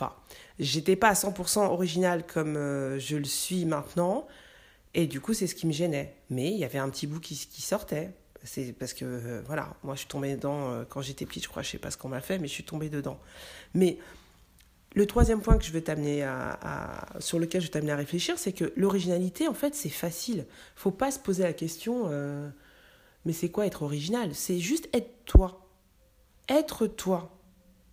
j'étais 0.60 0.98
pas 0.98 1.10
à 1.10 1.14
100% 1.14 1.60
original 1.68 2.26
comme 2.28 2.58
euh, 2.58 3.00
je 3.00 3.16
le 3.16 3.24
suis 3.24 3.66
maintenant. 3.66 4.28
Et 4.94 5.08
du 5.08 5.22
coup, 5.22 5.34
c'est 5.34 5.48
ce 5.48 5.56
qui 5.56 5.68
me 5.68 5.72
gênait. 5.72 6.16
Mais 6.30 6.52
il 6.52 6.58
y 6.58 6.66
avait 6.66 6.80
un 6.80 6.90
petit 6.90 7.08
bout 7.08 7.20
qui, 7.20 7.36
sortait. 7.36 8.12
C'est 8.44 8.74
parce 8.74 8.94
que, 8.94 9.06
euh, 9.06 9.42
voilà, 9.46 9.74
moi 9.84 9.96
je 9.96 10.00
suis 10.00 10.08
tombée 10.08 10.36
dedans 10.36 10.84
quand 10.90 11.02
j'étais 11.02 11.26
petite, 11.26 11.44
je 11.44 11.50
crois, 11.50 11.64
je 11.64 11.70
sais 11.70 11.78
pas 11.78 11.92
ce 11.92 11.98
qu'on 11.98 12.10
m'a 12.10 12.22
fait, 12.22 12.40
mais 12.40 12.48
je 12.48 12.54
suis 12.54 12.64
tombée 12.64 12.90
dedans. 12.90 13.20
Mais 13.74 14.00
le 14.98 15.06
troisième 15.06 15.42
point 15.42 15.60
que 15.60 15.64
je 15.64 15.72
veux 15.72 15.84
t'amener 15.84 16.24
à, 16.24 17.06
sur 17.20 17.38
lequel 17.38 17.62
je 17.62 17.68
vais 17.68 17.72
t'amener 17.72 17.92
à 17.92 17.96
réfléchir, 17.96 18.40
c'est 18.40 18.52
que 18.52 18.74
l'originalité, 18.76 19.48
en 19.48 19.54
fait, 19.54 19.76
c'est 19.76 19.90
facile. 19.90 20.48
Faut 20.76 20.90
pas 20.90 21.12
se 21.12 21.20
poser 21.20 21.44
la 21.44 21.54
question, 21.54 22.06
euh, 22.10 22.50
mais 23.24 23.32
c'est 23.32 23.50
quoi 23.50 23.68
être 23.68 23.84
original? 23.84 24.34
C'est 24.34 24.58
juste 24.58 24.90
être 24.94 25.24
toi. 25.26 25.70
Être 26.50 26.88
toi. 26.88 27.38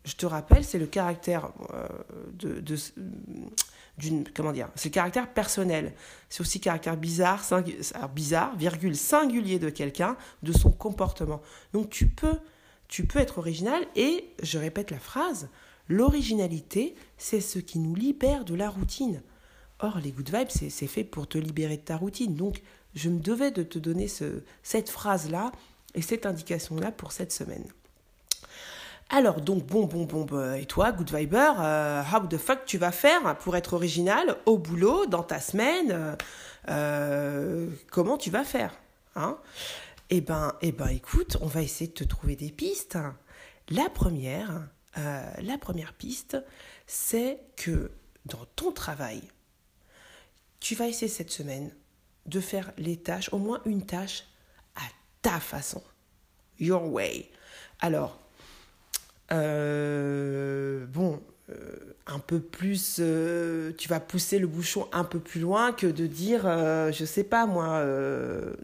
Je 0.06 0.14
te 0.14 0.24
rappelle, 0.24 0.64
c'est 0.64 0.78
le 0.78 0.86
caractère 0.86 1.52
euh, 1.74 1.86
de, 2.32 2.64
d'une 3.98 4.24
comment 4.34 4.52
dire? 4.52 4.70
C'est 4.74 4.88
le 4.88 4.94
caractère 4.94 5.30
personnel 5.30 5.92
c'est 6.30 6.40
aussi 6.40 6.58
le 6.58 6.64
caractère 6.64 6.96
bizarre 6.96 7.44
bizarre 8.14 8.56
virgule 8.56 8.96
singulier 8.96 9.58
de 9.58 9.70
quelqu'un 9.70 10.16
de 10.42 10.52
son 10.52 10.72
comportement 10.72 11.40
donc 11.72 11.90
tu 11.90 12.08
peux 12.08 12.38
tu 12.88 13.06
peux 13.06 13.20
être 13.20 13.38
original 13.38 13.86
et 13.94 14.34
je 14.42 14.58
répète 14.58 14.90
la 14.90 14.98
phrase 14.98 15.48
L'originalité, 15.88 16.94
c'est 17.18 17.40
ce 17.40 17.58
qui 17.58 17.78
nous 17.78 17.94
libère 17.94 18.44
de 18.44 18.54
la 18.54 18.70
routine. 18.70 19.22
Or, 19.80 19.98
les 19.98 20.12
good 20.12 20.30
vibes, 20.34 20.48
c'est 20.50 20.86
fait 20.86 21.04
pour 21.04 21.26
te 21.26 21.36
libérer 21.36 21.76
de 21.76 21.82
ta 21.82 21.96
routine. 21.96 22.34
Donc, 22.34 22.62
je 22.94 23.10
me 23.10 23.20
devais 23.20 23.50
de 23.50 23.62
te 23.62 23.78
donner 23.78 24.08
ce, 24.08 24.42
cette 24.62 24.88
phrase-là 24.88 25.52
et 25.94 26.02
cette 26.02 26.26
indication-là 26.26 26.92
pour 26.92 27.12
cette 27.12 27.32
semaine. 27.32 27.66
Alors, 29.10 29.40
donc, 29.40 29.66
bon, 29.66 29.84
bon, 29.84 30.04
bon, 30.04 30.24
bah, 30.24 30.58
et 30.58 30.64
toi, 30.64 30.92
good 30.92 31.14
viber, 31.14 31.52
euh, 31.58 32.02
how 32.02 32.26
the 32.26 32.38
fuck 32.38 32.64
tu 32.64 32.78
vas 32.78 32.92
faire 32.92 33.36
pour 33.38 33.56
être 33.56 33.74
original 33.74 34.36
au 34.46 34.56
boulot, 34.58 35.06
dans 35.06 35.22
ta 35.22 35.40
semaine 35.40 35.90
euh, 35.92 36.16
euh, 36.68 37.68
Comment 37.90 38.16
tu 38.16 38.30
vas 38.30 38.44
faire 38.44 38.74
hein? 39.14 39.38
Eh 40.10 40.20
ben, 40.20 40.54
eh 40.62 40.72
ben, 40.72 40.88
écoute, 40.88 41.36
on 41.40 41.46
va 41.46 41.62
essayer 41.62 41.88
de 41.88 41.94
te 41.94 42.04
trouver 42.04 42.36
des 42.36 42.50
pistes. 42.50 42.98
La 43.70 43.88
première, 43.88 44.68
la 44.96 45.58
première 45.58 45.94
piste, 45.94 46.36
c'est 46.86 47.40
que 47.56 47.90
dans 48.26 48.44
ton 48.56 48.72
travail, 48.72 49.22
tu 50.60 50.74
vas 50.74 50.88
essayer 50.88 51.08
cette 51.08 51.30
semaine 51.30 51.70
de 52.26 52.40
faire 52.40 52.72
les 52.78 52.96
tâches, 52.96 53.32
au 53.32 53.38
moins 53.38 53.60
une 53.66 53.84
tâche, 53.84 54.24
à 54.76 54.82
ta 55.22 55.40
façon. 55.40 55.82
Your 56.58 56.90
way. 56.90 57.30
Alors, 57.80 58.18
euh, 59.32 60.86
bon, 60.86 61.20
euh, 61.50 61.94
un 62.06 62.18
peu 62.18 62.40
plus, 62.40 62.96
euh, 63.00 63.72
tu 63.76 63.88
vas 63.88 64.00
pousser 64.00 64.38
le 64.38 64.46
bouchon 64.46 64.88
un 64.92 65.04
peu 65.04 65.18
plus 65.18 65.40
loin 65.40 65.72
que 65.72 65.86
de 65.86 66.06
dire, 66.06 66.42
je 66.92 67.04
sais 67.04 67.24
pas 67.24 67.46
moi, 67.46 67.84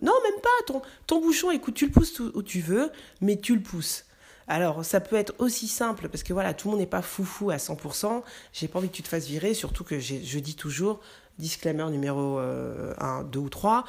non, 0.02 0.12
même 0.22 0.40
pas, 0.42 0.64
ton, 0.66 0.82
ton 1.06 1.20
bouchon, 1.20 1.50
écoute, 1.50 1.74
tu 1.74 1.86
le 1.86 1.92
pousses 1.92 2.18
où 2.20 2.42
tu 2.42 2.60
veux, 2.60 2.90
mais 3.20 3.38
tu 3.38 3.54
le 3.54 3.62
pousses. 3.62 4.04
Alors, 4.50 4.84
ça 4.84 4.98
peut 5.00 5.14
être 5.14 5.32
aussi 5.38 5.68
simple, 5.68 6.08
parce 6.08 6.24
que 6.24 6.32
voilà, 6.32 6.54
tout 6.54 6.66
le 6.66 6.72
monde 6.72 6.80
n'est 6.80 6.86
pas 6.86 7.02
foufou 7.02 7.50
à 7.50 7.56
100%. 7.56 8.22
J'ai 8.52 8.66
pas 8.66 8.80
envie 8.80 8.88
que 8.88 8.96
tu 8.96 9.02
te 9.04 9.08
fasses 9.08 9.26
virer, 9.26 9.54
surtout 9.54 9.84
que 9.84 10.00
je 10.00 10.38
dis 10.40 10.56
toujours, 10.56 11.00
disclaimer 11.38 11.88
numéro 11.88 12.38
1, 12.38 13.24
2 13.30 13.38
ou 13.38 13.48
3, 13.48 13.84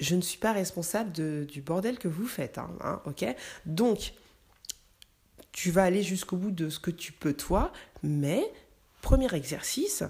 je 0.00 0.16
ne 0.16 0.20
suis 0.20 0.38
pas 0.38 0.52
responsable 0.52 1.12
du 1.46 1.62
bordel 1.62 1.98
que 1.98 2.08
vous 2.08 2.26
faites. 2.26 2.58
Hein, 2.58 2.70
hein, 2.82 3.00
ok? 3.04 3.24
Donc, 3.66 4.14
tu 5.52 5.70
vas 5.70 5.84
aller 5.84 6.02
jusqu'au 6.02 6.36
bout 6.36 6.50
de 6.50 6.70
ce 6.70 6.80
que 6.80 6.90
tu 6.90 7.12
peux 7.12 7.34
toi, 7.34 7.72
mais 8.02 8.42
premier 9.02 9.32
exercice, 9.34 10.02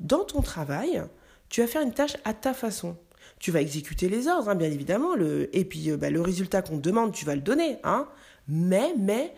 dans 0.00 0.24
ton 0.24 0.40
travail, 0.40 1.02
tu 1.48 1.60
vas 1.60 1.66
faire 1.66 1.82
une 1.82 1.92
tâche 1.92 2.16
à 2.24 2.34
ta 2.34 2.54
façon. 2.54 2.96
Tu 3.38 3.50
vas 3.50 3.60
exécuter 3.60 4.08
les 4.08 4.28
ordres, 4.28 4.48
hein, 4.48 4.54
bien 4.54 4.70
évidemment, 4.70 5.14
le, 5.14 5.54
et 5.56 5.64
puis 5.64 5.90
euh, 5.90 5.96
bah, 5.96 6.10
le 6.10 6.20
résultat 6.20 6.62
qu'on 6.62 6.76
te 6.76 6.82
demande, 6.82 7.12
tu 7.12 7.24
vas 7.24 7.34
le 7.34 7.40
donner. 7.40 7.78
Hein, 7.84 8.08
mais, 8.48 8.94
mais, 8.98 9.34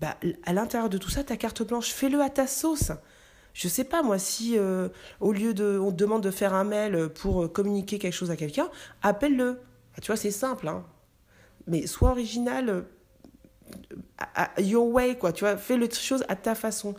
bah, 0.00 0.16
à 0.44 0.52
l'intérieur 0.52 0.88
de 0.88 0.98
tout 0.98 1.10
ça, 1.10 1.24
ta 1.24 1.36
carte 1.36 1.62
blanche, 1.62 1.90
fais-le 1.90 2.20
à 2.20 2.30
ta 2.30 2.46
sauce. 2.46 2.92
Je 3.54 3.68
sais 3.68 3.84
pas, 3.84 4.02
moi, 4.02 4.18
si 4.18 4.56
euh, 4.56 4.88
au 5.20 5.32
lieu 5.32 5.54
de. 5.54 5.78
On 5.82 5.90
te 5.90 5.96
demande 5.96 6.22
de 6.22 6.30
faire 6.30 6.54
un 6.54 6.64
mail 6.64 7.08
pour 7.08 7.44
euh, 7.44 7.48
communiquer 7.48 7.98
quelque 7.98 8.12
chose 8.12 8.30
à 8.30 8.36
quelqu'un, 8.36 8.70
appelle-le. 9.02 9.54
Bah, 9.54 10.00
tu 10.00 10.06
vois, 10.06 10.16
c'est 10.16 10.30
simple, 10.30 10.68
hein. 10.68 10.84
Mais 11.66 11.86
sois 11.86 12.10
original, 12.10 12.84
your 14.58 14.86
way, 14.86 15.16
quoi. 15.16 15.32
Tu 15.32 15.44
vois, 15.44 15.56
fais 15.56 15.76
les 15.76 15.90
choses 15.90 16.24
à 16.28 16.36
ta 16.36 16.54
façon. 16.54 16.94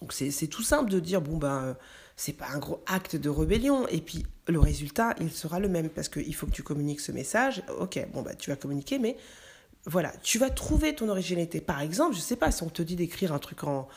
Donc 0.00 0.12
c'est 0.12 0.46
tout 0.48 0.62
simple 0.62 0.90
de 0.90 1.00
dire, 1.00 1.20
bon, 1.20 1.38
ben, 1.38 1.76
c'est 2.16 2.34
pas 2.34 2.48
un 2.52 2.58
gros 2.58 2.82
acte 2.86 3.16
de 3.16 3.28
rébellion. 3.28 3.88
Et 3.88 4.00
puis 4.00 4.24
le 4.48 4.60
résultat, 4.60 5.14
il 5.20 5.30
sera 5.30 5.60
le 5.60 5.68
même 5.68 5.88
parce 5.88 6.08
qu'il 6.08 6.34
faut 6.34 6.46
que 6.46 6.52
tu 6.52 6.62
communiques 6.62 7.00
ce 7.00 7.12
message. 7.12 7.62
Ok, 7.78 8.06
bon, 8.12 8.22
bah, 8.22 8.34
tu 8.34 8.50
vas 8.50 8.56
communiquer, 8.56 8.98
mais 8.98 9.16
voilà, 9.86 10.12
tu 10.22 10.38
vas 10.38 10.50
trouver 10.50 10.94
ton 10.94 11.08
originalité. 11.08 11.60
Par 11.60 11.80
exemple, 11.80 12.14
je 12.14 12.20
sais 12.20 12.36
pas, 12.36 12.50
si 12.50 12.62
on 12.62 12.68
te 12.68 12.82
dit 12.82 12.96
d'écrire 12.96 13.32
un 13.32 13.38
truc 13.38 13.64
en. 13.64 13.88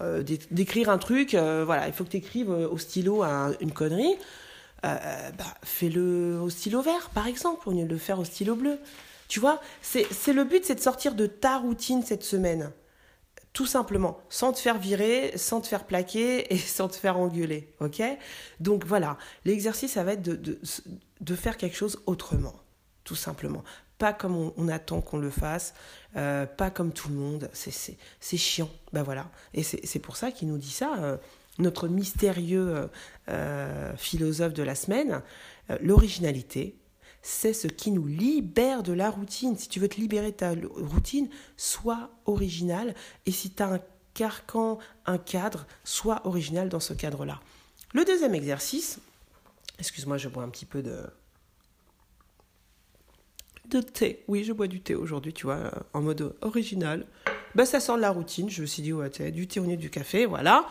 Euh, 0.00 0.24
d'écrire 0.50 0.90
un 0.90 0.98
truc, 0.98 1.34
euh, 1.34 1.64
voilà, 1.64 1.86
il 1.86 1.92
faut 1.92 2.02
que 2.02 2.10
tu 2.10 2.16
écrives 2.16 2.50
au 2.50 2.78
stylo 2.78 3.22
une 3.60 3.72
connerie. 3.72 4.16
Euh, 4.84 5.30
bah, 5.38 5.44
fais-le 5.62 6.38
au 6.40 6.50
stylo 6.50 6.82
vert, 6.82 7.10
par 7.10 7.26
exemple, 7.26 7.68
au 7.68 7.72
lieu 7.72 7.84
de 7.84 7.88
le 7.88 7.98
faire 7.98 8.18
au 8.18 8.24
stylo 8.24 8.54
bleu. 8.54 8.78
Tu 9.28 9.40
vois, 9.40 9.60
c'est 9.80 10.32
le 10.32 10.44
but, 10.44 10.64
c'est 10.64 10.74
de 10.74 10.80
sortir 10.80 11.14
de 11.14 11.26
ta 11.26 11.58
routine 11.58 12.02
cette 12.02 12.22
semaine. 12.22 12.70
Tout 13.52 13.66
simplement, 13.66 14.18
sans 14.28 14.52
te 14.52 14.58
faire 14.58 14.78
virer, 14.78 15.32
sans 15.36 15.60
te 15.60 15.68
faire 15.68 15.84
plaquer 15.84 16.52
et 16.52 16.58
sans 16.58 16.88
te 16.88 16.96
faire 16.96 17.18
engueuler. 17.18 17.72
Ok? 17.80 18.02
Donc 18.60 18.84
voilà, 18.84 19.16
l'exercice, 19.44 19.92
ça 19.92 20.04
va 20.04 20.12
être 20.14 20.22
de, 20.22 20.58
de, 21.20 21.34
faire 21.34 21.56
quelque 21.56 21.76
chose 21.76 22.02
autrement. 22.06 22.54
Tout 23.04 23.14
simplement. 23.14 23.62
Pas 24.04 24.12
comme 24.12 24.52
on, 24.58 24.68
attend 24.68 25.00
qu'on 25.00 25.16
le 25.16 25.30
fasse, 25.30 25.72
euh, 26.14 26.44
pas 26.44 26.68
comme 26.68 26.92
tout 26.92 27.08
le 27.08 27.14
monde. 27.14 27.48
C'est 27.54 28.36
chiant. 28.36 28.68
Ben 28.92 29.02
voilà. 29.02 29.30
Et 29.54 29.62
c'est 29.62 29.98
pour 29.98 30.18
ça 30.18 30.30
qu'il 30.30 30.48
nous 30.48 30.58
dit 30.58 30.72
ça. 30.72 30.96
Euh, 30.98 31.16
notre 31.58 31.88
mystérieux 31.88 32.90
euh, 33.30 33.96
philosophe 33.96 34.52
de 34.52 34.62
la 34.62 34.74
semaine, 34.74 35.22
l'originalité, 35.80 36.76
c'est 37.22 37.54
ce 37.54 37.66
qui 37.66 37.92
nous 37.92 38.06
libère 38.06 38.82
de 38.82 38.92
la 38.92 39.08
routine. 39.08 39.56
Si 39.56 39.70
tu 39.70 39.80
veux 39.80 39.88
te 39.88 39.96
libérer 39.96 40.32
de 40.32 40.36
ta 40.36 40.52
routine, 40.76 41.30
sois 41.56 42.10
original. 42.26 42.94
Et 43.24 43.32
si 43.32 43.54
tu 43.54 43.62
as 43.62 43.68
un 43.68 43.80
carcan, 44.12 44.80
un 45.06 45.16
cadre, 45.16 45.66
sois 45.82 46.20
original 46.26 46.68
dans 46.68 46.78
ce 46.78 46.92
cadre-là. 46.92 47.40
Le 47.94 48.04
deuxième 48.04 48.34
exercice, 48.34 48.98
excuse-moi, 49.78 50.18
je 50.18 50.28
bois 50.28 50.42
un 50.42 50.50
petit 50.50 50.66
peu 50.66 50.82
de, 50.82 51.06
de 53.70 53.80
thé. 53.80 54.24
Oui, 54.28 54.44
je 54.44 54.52
bois 54.52 54.66
du 54.66 54.80
thé 54.80 54.94
aujourd'hui, 54.94 55.32
tu 55.32 55.46
vois, 55.46 55.70
en 55.92 56.02
mode 56.02 56.34
original 56.42 57.06
ben, 57.54 57.64
ça 57.64 57.80
sort 57.80 57.96
de 57.96 58.00
la 58.00 58.10
routine. 58.10 58.50
Je 58.50 58.62
me 58.62 58.66
suis 58.66 58.82
dit, 58.82 58.92
ouais, 58.92 59.10
du 59.30 59.46
thé 59.46 59.60
au 59.60 59.64
lieu 59.64 59.76
du 59.76 59.90
café, 59.90 60.26
voilà. 60.26 60.66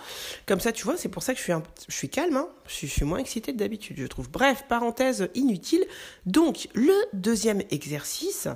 Comme 0.46 0.60
ça, 0.60 0.72
tu 0.72 0.84
vois, 0.84 0.98
c'est 0.98 1.10
pour 1.10 1.24
ça 1.24 1.34
que 1.34 1.40
je 1.40 1.44
suis, 1.44 1.54
un, 1.54 1.64
je 1.88 1.96
suis 1.96 2.10
calme, 2.10 2.36
hein. 2.36 2.48
je, 2.68 2.86
suis, 2.86 3.06
moins 3.06 3.20
excitée 3.20 3.54
que 3.54 3.58
d'habitude, 3.58 3.98
je 3.98 4.08
trouve. 4.08 4.30
Bref, 4.30 4.66
parenthèse 4.68 5.30
inutile. 5.34 5.86
Donc, 6.26 6.68
le 6.74 6.94
deuxième 7.14 7.62
exercice 7.72 8.48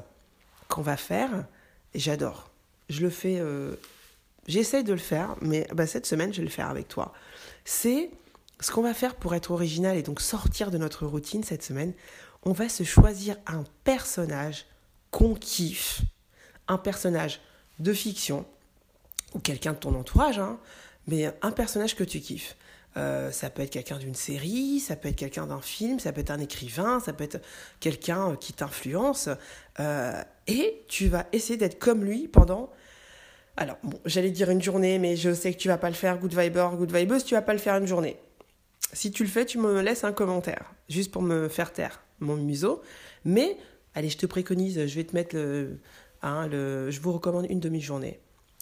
qu'on 0.67 0.81
va 0.81 0.97
faire, 0.97 1.45
j'adore, 1.95 2.49
je 2.89 3.01
le 3.01 3.09
fais, 3.09 3.37
euh, 3.39 3.75
j'essaye 4.47 4.83
de 4.83 4.93
le 4.93 4.99
faire, 4.99 5.35
mais 5.41 5.67
bah, 5.73 5.87
cette 5.87 6.05
semaine, 6.05 6.33
je 6.33 6.39
vais 6.39 6.45
le 6.45 6.51
faire 6.51 6.69
avec 6.69 6.87
toi. 6.87 7.13
C'est 7.63 8.11
ce 8.59 8.71
qu'on 8.71 8.81
va 8.81 8.93
faire 8.93 9.15
pour 9.15 9.35
être 9.35 9.51
original 9.51 9.95
et 9.97 10.01
donc 10.01 10.19
sortir 10.19 10.71
de 10.71 10.77
notre 10.77 11.05
routine 11.05 11.43
cette 11.43 11.63
semaine. 11.63 11.93
On 12.47 12.53
va 12.53 12.69
se 12.69 12.85
choisir 12.85 13.35
un 13.45 13.65
personnage 13.83 14.67
qu'on 15.11 15.33
kiffe, 15.33 15.99
un 16.69 16.77
personnage 16.77 17.41
de 17.79 17.91
fiction, 17.91 18.45
ou 19.33 19.39
quelqu'un 19.39 19.73
de 19.73 19.77
ton 19.77 19.93
entourage, 19.95 20.39
hein, 20.39 20.57
mais 21.07 21.29
un 21.41 21.51
personnage 21.51 21.97
que 21.97 22.05
tu 22.05 22.21
kiffes. 22.21 22.55
Euh, 22.95 23.33
ça 23.33 23.49
peut 23.49 23.63
être 23.63 23.71
quelqu'un 23.71 23.97
d'une 23.97 24.15
série, 24.15 24.79
ça 24.79 24.95
peut 24.95 25.09
être 25.09 25.17
quelqu'un 25.17 25.47
d'un 25.47 25.59
film, 25.59 25.99
ça 25.99 26.13
peut 26.13 26.21
être 26.21 26.31
un 26.31 26.39
écrivain, 26.39 27.01
ça 27.01 27.11
peut 27.11 27.25
être 27.25 27.41
quelqu'un 27.81 28.31
euh, 28.31 28.35
qui 28.37 28.53
t'influence. 28.53 29.27
Euh, 29.81 30.23
et 30.47 30.85
tu 30.87 31.09
vas 31.09 31.25
essayer 31.33 31.57
d'être 31.57 31.77
comme 31.77 32.05
lui 32.05 32.29
pendant... 32.29 32.71
Alors, 33.57 33.75
bon, 33.83 33.99
j'allais 34.05 34.31
dire 34.31 34.49
une 34.51 34.61
journée, 34.61 34.99
mais 34.99 35.17
je 35.17 35.33
sais 35.33 35.51
que 35.51 35.57
tu 35.57 35.67
vas 35.67 35.77
pas 35.77 35.89
le 35.89 35.95
faire, 35.95 36.17
good 36.17 36.33
viber, 36.33 36.69
good 36.77 36.95
vibeuse, 36.95 37.25
tu 37.25 37.33
vas 37.35 37.41
pas 37.41 37.51
le 37.51 37.59
faire 37.59 37.75
une 37.75 37.87
journée. 37.87 38.17
Si 38.93 39.11
tu 39.11 39.25
le 39.25 39.29
fais, 39.29 39.45
tu 39.45 39.57
me 39.57 39.81
laisses 39.81 40.05
un 40.05 40.13
commentaire, 40.13 40.71
juste 40.87 41.11
pour 41.11 41.21
me 41.21 41.49
faire 41.49 41.73
taire 41.73 42.03
mon 42.19 42.35
museau. 42.35 42.81
Mais, 43.25 43.57
allez, 43.95 44.09
je 44.09 44.17
te 44.17 44.25
préconise, 44.25 44.85
je 44.85 44.95
vais 44.95 45.03
te 45.03 45.15
mettre 45.15 45.35
le, 45.35 45.77
Hein, 46.21 46.49
je 46.51 46.99
vous 46.99 47.13
recommande 47.13 47.45
une 47.49 47.59
demi-journée. 47.59 48.19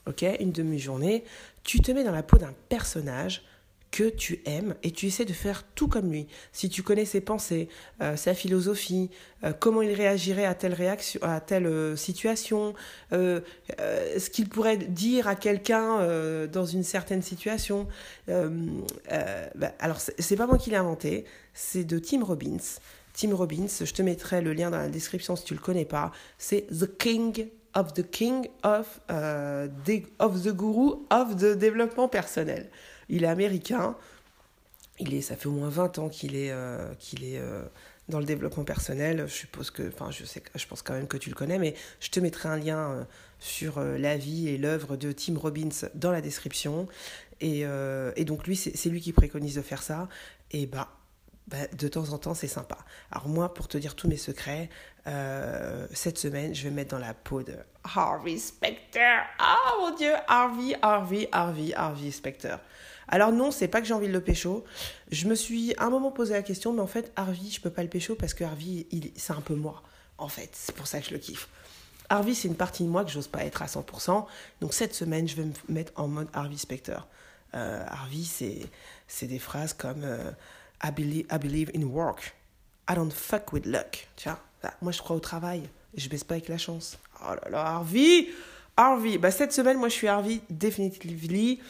Ok? 0.08 0.26
Une 0.40 0.52
demi-journée. 0.52 1.24
Tu 1.64 1.80
te 1.80 1.92
mets 1.92 2.04
dans 2.04 2.12
la 2.12 2.24
peau 2.24 2.38
d'un 2.38 2.54
personnage 2.70 3.44
que 3.92 4.10
tu 4.10 4.42
aimes 4.46 4.76
et 4.84 4.92
tu 4.92 5.08
essaies 5.08 5.26
de 5.26 5.32
faire 5.32 5.64
tout 5.74 5.88
comme 5.88 6.12
lui. 6.12 6.28
Si 6.52 6.70
tu 6.70 6.84
connais 6.84 7.06
ses 7.06 7.22
pensées, 7.22 7.70
euh, 8.02 8.18
sa 8.18 8.34
philosophie, 8.34 9.10
euh, 9.44 9.54
comment 9.58 9.82
il 9.82 9.94
réagirait 9.94 10.46
à 10.46 10.54
telle 10.54 10.74
réaction, 10.74 11.22
à 11.24 11.40
telle 11.40 11.66
euh, 11.66 11.96
situation, 11.96 12.74
ce 13.12 14.30
qu'il 14.30 14.50
pourrait 14.50 14.78
dire 14.78 15.30
à 15.30 15.36
quelqu'un 15.36 16.48
dans 16.48 16.66
une 16.66 16.84
certaine 16.84 17.22
situation. 17.22 17.88
Bah, 18.28 19.72
alors 19.80 20.00
c'est 20.00 20.36
pas 20.36 20.46
moi 20.46 20.58
qui 20.58 20.72
l'ai 20.72 20.76
inventé, 20.76 21.24
c'est 21.54 21.86
de 21.86 21.98
Tim 21.98 22.24
Robbins. 22.24 22.58
Tim 23.16 23.34
Robbins, 23.34 23.68
je 23.82 23.94
te 23.94 24.02
mettrai 24.02 24.42
le 24.42 24.54
lien 24.54 24.70
dans 24.70 24.78
la 24.78 24.90
description 24.90 25.36
si 25.36 25.46
tu 25.46 25.54
le 25.54 25.60
connais 25.60 25.86
pas. 25.86 26.12
C'est 26.38 26.68
The 26.68 26.98
King 26.98 27.48
of 27.74 27.94
the 27.94 28.10
King 28.10 28.48
of, 28.64 29.02
euh, 29.10 29.68
of 30.20 30.44
the 30.44 30.50
Guru 30.50 31.06
of 31.10 31.36
the 31.38 31.58
développement 31.58 32.08
personnel. 32.10 32.70
Il 33.10 33.24
est 33.24 33.28
américain. 33.28 33.96
Il 35.00 35.14
est, 35.14 35.22
ça 35.22 35.36
fait 35.36 35.48
au 35.48 35.52
moins 35.52 35.70
20 35.70 36.00
ans 36.00 36.10
qu'il 36.10 36.36
est, 36.36 36.52
euh, 36.52 36.94
qu'il 37.00 37.26
est 37.26 37.38
euh, 37.38 37.64
dans 38.08 38.20
le 38.20 38.26
développement 38.26 38.64
personnel. 38.64 39.26
Je 39.28 39.34
suppose 39.34 39.72
que, 39.72 39.88
enfin, 39.90 40.10
je 40.12 40.24
sais, 40.24 40.42
je 40.54 40.66
pense 40.68 40.82
quand 40.82 40.94
même 40.94 41.08
que 41.08 41.18
tu 41.18 41.30
le 41.30 41.36
connais, 41.36 41.60
mais 41.60 41.76
je 42.00 42.10
te 42.10 42.20
mettrai 42.22 42.50
un 42.50 42.58
lien 42.58 43.08
sur 43.40 43.82
la 43.82 44.16
vie 44.16 44.48
et 44.48 44.58
l'œuvre 44.58 44.96
de 44.96 45.12
Tim 45.12 45.38
Robbins 45.38 45.88
dans 45.96 46.12
la 46.12 46.22
description. 46.22 46.88
Et, 47.42 47.66
et 48.16 48.26
donc 48.26 48.48
lui, 48.48 48.56
c'est 48.56 48.90
lui 48.90 49.02
qui 49.02 49.12
préconise 49.12 49.56
de 49.56 49.62
faire 49.62 49.84
ça. 49.84 50.08
Et 50.52 50.66
bah, 50.66 50.90
bah, 51.48 51.68
de 51.78 51.88
temps 51.88 52.10
en 52.12 52.18
temps, 52.18 52.34
c'est 52.34 52.48
sympa. 52.48 52.78
Alors 53.12 53.28
moi, 53.28 53.54
pour 53.54 53.68
te 53.68 53.78
dire 53.78 53.96
tous 53.96 54.08
mes 54.08 54.18
secrets, 54.18 54.70
euh, 55.06 55.88
cette 55.94 56.18
semaine, 56.18 56.56
je 56.56 56.64
vais 56.64 56.72
mettre 56.72 56.92
dans 56.92 57.00
la 57.00 57.14
peau 57.14 57.44
de 57.44 57.54
Harvey 57.84 58.38
Specter. 58.38 59.20
Ah 59.38 59.74
mon 59.80 59.96
Dieu, 59.96 60.12
Harvey, 60.28 60.76
Harvey, 60.82 61.30
Harvey, 61.32 61.74
Harvey 61.76 62.10
Specter. 62.10 62.56
Alors 63.08 63.32
non, 63.32 63.52
c'est 63.52 63.68
pas 63.68 63.82
que 63.82 63.88
j'ai 63.88 63.94
envie 63.94 64.08
de 64.08 64.14
le 64.14 64.22
pécho. 64.22 64.64
Je 65.12 65.28
me 65.28 65.36
suis 65.36 65.76
un 65.78 65.92
moment 65.92 66.12
posé 66.12 66.34
la 66.34 66.42
question, 66.42 66.74
mais 66.74 66.82
en 66.82 66.88
fait, 66.88 67.12
Harvey, 67.16 67.50
je 67.52 67.62
peux 67.62 67.70
pas 67.70 67.84
le 67.84 67.90
pécho 67.90 68.16
parce 68.16 68.34
que 68.34 68.44
Harvey, 68.44 68.88
c'est 69.16 69.34
un 69.34 69.42
peu 69.42 69.54
moi. 69.54 69.84
En 70.18 70.30
fait, 70.30 70.50
c'est 70.54 70.74
pour 70.74 70.88
ça 70.88 71.00
que 71.00 71.06
je 71.06 71.12
le 71.12 71.20
kiffe. 71.20 71.48
Harvey, 72.10 72.34
c'est 72.34 72.48
une 72.48 72.56
partie 72.56 72.84
de 72.84 72.90
moi 72.90 73.06
que 73.06 73.12
j'ose 73.12 73.28
pas 73.28 73.44
être 73.44 73.62
à 73.62 73.68
100%. 73.68 74.26
Donc 74.62 74.74
cette 74.74 74.96
semaine, 74.96 75.28
je 75.28 75.36
vais 75.36 75.46
me 75.46 75.54
mettre 75.70 75.92
en 75.96 76.08
mode 76.08 76.28
Harvey 76.34 76.58
Specter. 76.58 76.98
Euh, 77.54 77.86
Harvey, 77.88 78.24
c'est 79.08 79.28
des 79.28 79.40
phrases 79.40 79.74
comme... 79.74 80.04
Euh, 80.04 80.32
I 80.82 80.92
believe, 80.92 81.26
I 81.32 81.38
believe 81.38 81.72
in 81.74 81.86
work. 81.86 82.34
I 82.88 82.96
don't 82.96 83.12
fuck 83.12 83.52
with 83.52 83.66
luck. 83.66 84.08
Vois, 84.24 84.74
moi 84.82 84.92
je 84.92 85.02
crois 85.02 85.16
au 85.16 85.20
travail. 85.20 85.64
Je 85.96 86.10
baisse 86.10 86.24
pas 86.24 86.36
avec 86.36 86.50
la 86.50 86.58
chance. 86.58 86.98
Oh 87.22 87.34
là 87.34 87.50
là, 87.50 87.66
Harvey 87.66 88.28
Harvey, 88.78 89.18
bah 89.18 89.32
cette 89.32 89.54
semaine, 89.54 89.78
moi 89.78 89.88
je 89.88 89.94
suis 89.94 90.08
Harvey, 90.08 90.42
definitively. 90.50 91.62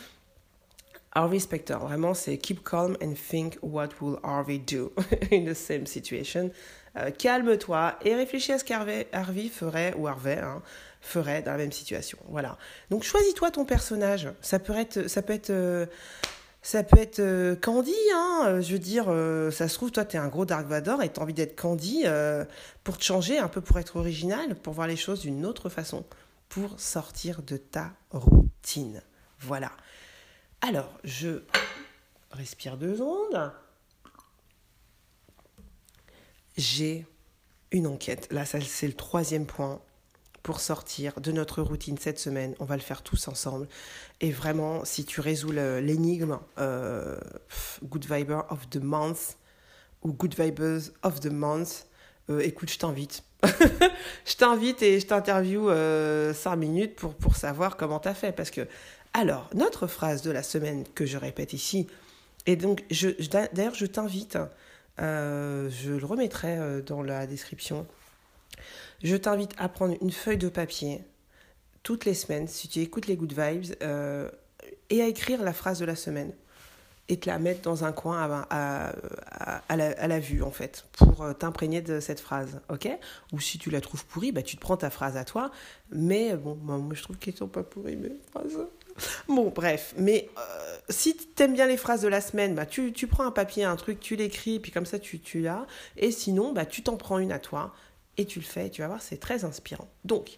Harvey 1.13 1.39
Specter, 1.39 1.77
vraiment, 1.79 2.13
c'est 2.13 2.37
keep 2.37 2.63
calm 2.63 2.97
and 3.01 3.13
think 3.13 3.57
what 3.61 3.89
will 4.01 4.17
Harvey 4.23 4.57
do 4.57 4.91
in 5.31 5.45
the 5.45 5.53
same 5.53 5.85
situation. 5.85 6.51
Euh, 6.97 7.11
calme-toi 7.11 7.97
et 8.03 8.15
réfléchis 8.15 8.53
à 8.53 8.59
ce 8.59 8.63
qu'Harvey 8.63 9.07
ferait, 9.49 9.93
ou 9.97 10.07
Harvey, 10.07 10.39
hein, 10.39 10.61
ferait 10.99 11.41
dans 11.41 11.51
la 11.51 11.57
même 11.57 11.71
situation. 11.71 12.17
Voilà. 12.27 12.57
Donc 12.89 13.03
choisis-toi 13.03 13.51
ton 13.51 13.65
personnage. 13.65 14.29
Ça 14.41 14.59
peut 14.59 14.75
être, 14.75 15.07
ça 15.07 15.21
peut 15.21 15.33
être, 15.33 15.51
euh, 15.51 15.85
ça 16.65 16.83
peut 16.83 16.97
être 16.97 17.19
euh, 17.19 17.55
Candy. 17.55 17.93
Hein. 18.11 18.59
Je 18.59 18.73
veux 18.73 18.79
dire, 18.79 19.05
ça 19.51 19.67
se 19.67 19.75
trouve, 19.75 19.91
toi, 19.91 20.03
tu 20.03 20.15
es 20.15 20.19
un 20.19 20.27
gros 20.27 20.45
Dark 20.45 20.65
Vador 20.65 21.03
et 21.03 21.13
tu 21.13 21.19
as 21.19 21.23
envie 21.23 21.33
d'être 21.33 21.55
Candy 21.55 22.05
pour 22.83 22.97
te 22.97 23.03
changer, 23.03 23.37
un 23.37 23.47
peu 23.47 23.61
pour 23.61 23.77
être 23.77 23.97
original, 23.97 24.55
pour 24.55 24.73
voir 24.73 24.87
les 24.87 24.95
choses 24.95 25.21
d'une 25.21 25.45
autre 25.45 25.69
façon, 25.69 26.03
pour 26.49 26.79
sortir 26.79 27.43
de 27.43 27.57
ta 27.57 27.93
routine. 28.09 29.03
Voilà. 29.39 29.71
Alors, 30.61 30.91
je 31.03 31.43
respire 32.31 32.77
deux 32.77 32.95
secondes. 32.95 33.51
J'ai 36.57 37.05
une 37.69 37.85
enquête. 37.85 38.27
Là, 38.31 38.45
c'est 38.45 38.87
le 38.87 38.93
troisième 38.93 39.45
point 39.45 39.81
pour 40.45 40.59
sortir 40.59 41.19
de 41.19 41.31
notre 41.31 41.63
routine 41.63 41.97
cette 41.97 42.19
semaine. 42.19 42.53
On 42.59 42.65
va 42.65 42.75
le 42.75 42.81
faire 42.83 43.01
tous 43.01 43.27
ensemble. 43.27 43.67
Et 44.21 44.31
vraiment, 44.31 44.85
si 44.85 45.03
tu 45.03 45.19
résous 45.19 45.51
l'énigme 45.51 46.37
euh, 46.59 47.17
Good 47.83 48.05
Viber 48.05 48.41
of 48.51 48.69
the 48.69 48.77
Month 48.77 49.37
ou 50.03 50.13
Good 50.13 50.39
Vibers 50.39 50.91
of 51.01 51.19
the 51.19 51.31
Month, 51.31 51.87
euh, 52.29 52.41
écoute, 52.41 52.71
je 52.71 52.77
t'invite. 52.77 53.23
je 53.43 54.35
t'invite 54.35 54.83
et 54.83 54.99
je 54.99 55.07
t'interview 55.07 55.67
euh, 55.67 56.31
5 56.31 56.55
minutes 56.57 56.95
pour, 56.95 57.15
pour 57.15 57.35
savoir 57.37 57.75
comment 57.75 57.99
tu 57.99 58.07
as 58.07 58.13
fait. 58.13 58.31
Parce 58.31 58.51
que 58.51 58.67
alors, 59.13 59.49
notre 59.55 59.87
phrase 59.87 60.21
de 60.21 60.29
la 60.29 60.43
semaine 60.43 60.83
que 60.93 61.07
je 61.07 61.17
répète 61.17 61.53
ici, 61.53 61.87
et 62.45 62.55
donc, 62.55 62.83
d'ailleurs, 63.31 63.73
je 63.73 63.87
t'invite, 63.87 64.37
euh, 64.99 65.71
je 65.71 65.93
le 65.93 66.05
remettrai 66.05 66.83
dans 66.85 67.01
la 67.01 67.25
description, 67.25 67.87
je 69.05 69.15
t'invite 69.15 69.51
à 69.57 69.69
prendre 69.69 69.95
une 70.01 70.11
feuille 70.11 70.37
de 70.37 70.49
papier 70.49 71.01
toutes 71.83 72.05
les 72.05 72.15
semaines, 72.15 72.47
si 72.47 72.67
tu 72.67 72.79
écoutes 72.79 73.07
les 73.07 73.15
Good 73.15 73.33
Vibes, 73.37 73.75
euh, 73.83 74.29
et 74.89 75.01
à 75.01 75.07
écrire 75.07 75.43
la 75.43 75.53
phrase 75.53 75.79
de 75.79 75.85
la 75.85 75.95
semaine 75.95 76.33
et 77.07 77.17
te 77.17 77.29
la 77.29 77.37
mettre 77.37 77.61
dans 77.61 77.83
un 77.83 77.91
coin 77.91 78.45
à, 78.49 78.91
à, 79.69 80.07
la, 80.07 80.19
vue, 80.19 80.41
en 80.41 80.49
fait, 80.49 80.85
pour 80.93 81.37
t'imprégner 81.37 81.81
de 81.81 81.99
cette 81.99 82.19
phrase, 82.19 82.59
ok? 82.69 82.89
Ou 83.31 83.39
si 83.39 83.59
tu 83.59 83.69
la 83.69 83.79
trouves 83.79 84.03
pourrie, 84.05 84.31
bah, 84.31 84.41
tu 84.41 84.55
te 84.55 84.61
prends 84.61 84.77
ta 84.77 84.89
phrase 84.89 85.15
à 85.15 85.23
toi, 85.23 85.51
mais 85.91 86.35
bon, 86.35 86.55
moi, 86.55 86.81
je 86.93 87.03
trouve 87.03 87.17
qu'elles 87.17 87.35
sont 87.35 87.47
pas 87.47 87.61
pourries, 87.61 87.95
mes 87.95 88.11
phrases. 88.31 88.57
Bon, 89.27 89.51
bref, 89.53 89.93
mais 89.97 90.29
euh, 90.37 90.77
si 90.89 91.15
tu 91.15 91.43
aimes 91.43 91.53
bien 91.53 91.67
les 91.67 91.77
phrases 91.77 92.01
de 92.01 92.07
la 92.07 92.21
semaine, 92.21 92.55
bah, 92.55 92.65
tu, 92.65 92.91
tu 92.91 93.05
prends 93.05 93.25
un 93.25 93.31
papier, 93.31 93.65
un 93.65 93.75
truc, 93.75 93.99
tu 93.99 94.15
l'écris, 94.15 94.59
puis 94.59 94.71
comme 94.71 94.85
ça 94.85 94.97
tu, 94.97 95.19
tu 95.19 95.41
l'as. 95.41 95.67
Et 95.97 96.11
sinon, 96.11 96.53
bah, 96.53 96.65
tu 96.65 96.81
t'en 96.81 96.95
prends 96.95 97.19
une 97.19 97.31
à 97.31 97.39
toi 97.39 97.75
et 98.17 98.25
tu 98.25 98.39
le 98.39 98.45
fais. 98.45 98.69
Tu 98.69 98.81
vas 98.81 98.87
voir, 98.87 99.01
c'est 99.01 99.17
très 99.17 99.45
inspirant. 99.45 99.87
Donc, 100.03 100.37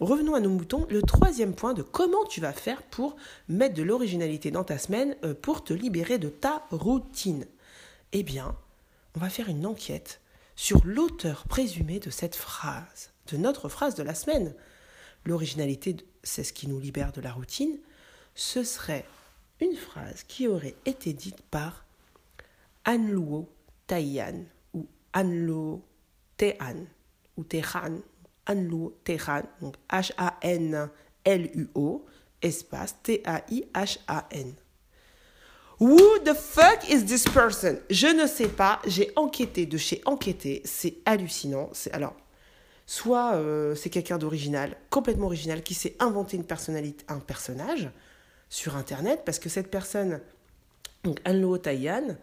revenons 0.00 0.34
à 0.34 0.40
nos 0.40 0.50
moutons. 0.50 0.86
Le 0.90 1.02
troisième 1.02 1.54
point 1.54 1.74
de 1.74 1.82
comment 1.82 2.24
tu 2.24 2.40
vas 2.40 2.52
faire 2.52 2.82
pour 2.82 3.16
mettre 3.48 3.74
de 3.74 3.82
l'originalité 3.82 4.50
dans 4.50 4.64
ta 4.64 4.78
semaine 4.78 5.16
euh, 5.24 5.34
pour 5.34 5.64
te 5.64 5.72
libérer 5.72 6.18
de 6.18 6.28
ta 6.28 6.66
routine. 6.70 7.46
Eh 8.12 8.22
bien, 8.22 8.56
on 9.14 9.20
va 9.20 9.30
faire 9.30 9.48
une 9.48 9.66
enquête 9.66 10.20
sur 10.54 10.80
l'auteur 10.84 11.44
présumé 11.44 12.00
de 12.00 12.10
cette 12.10 12.36
phrase, 12.36 13.10
de 13.30 13.36
notre 13.36 13.68
phrase 13.68 13.94
de 13.94 14.02
la 14.02 14.14
semaine. 14.14 14.54
L'originalité, 15.24 15.96
c'est 16.22 16.44
ce 16.44 16.52
qui 16.52 16.68
nous 16.68 16.78
libère 16.78 17.12
de 17.12 17.20
la 17.20 17.32
routine. 17.32 17.78
Ce 18.34 18.62
serait 18.62 19.04
une 19.60 19.76
phrase 19.76 20.22
qui 20.22 20.46
aurait 20.46 20.76
été 20.84 21.12
dite 21.12 21.40
par 21.50 21.84
Anluo 22.84 23.48
Taiyan 23.86 24.44
ou 24.74 24.86
Anlo 25.12 25.82
Tehan 26.36 26.84
ou 27.36 27.44
Tehan, 27.44 28.00
Anluo 28.46 28.98
Tehan, 29.04 29.42
donc 29.60 29.76
H-A-N-L-U-O, 29.90 30.86
espace 32.42 32.96
T-A-I-H-A-N. 33.02 34.54
Who 35.78 36.18
the 36.24 36.34
fuck 36.34 36.88
is 36.88 37.04
this 37.04 37.24
person? 37.24 37.78
Je 37.90 38.06
ne 38.06 38.26
sais 38.26 38.48
pas, 38.48 38.80
j'ai 38.86 39.12
enquêté 39.14 39.66
de 39.66 39.76
chez 39.76 40.00
enquêté, 40.06 40.62
c'est 40.64 40.94
hallucinant. 41.04 41.68
C'est 41.72 41.92
alors 41.92 42.14
soit 42.86 43.34
euh, 43.34 43.74
c'est 43.74 43.90
quelqu'un 43.90 44.16
d'original, 44.16 44.76
complètement 44.88 45.26
original, 45.26 45.62
qui 45.62 45.74
s'est 45.74 45.96
inventé 45.98 46.36
une 46.36 46.46
personnalité, 46.46 47.04
un 47.08 47.18
personnage 47.18 47.90
sur 48.48 48.76
Internet, 48.76 49.22
parce 49.26 49.38
que 49.38 49.48
cette 49.48 49.70
personne, 49.70 50.20
donc 51.04 51.20
Anlo 51.24 51.58
Tayan, 51.58 52.16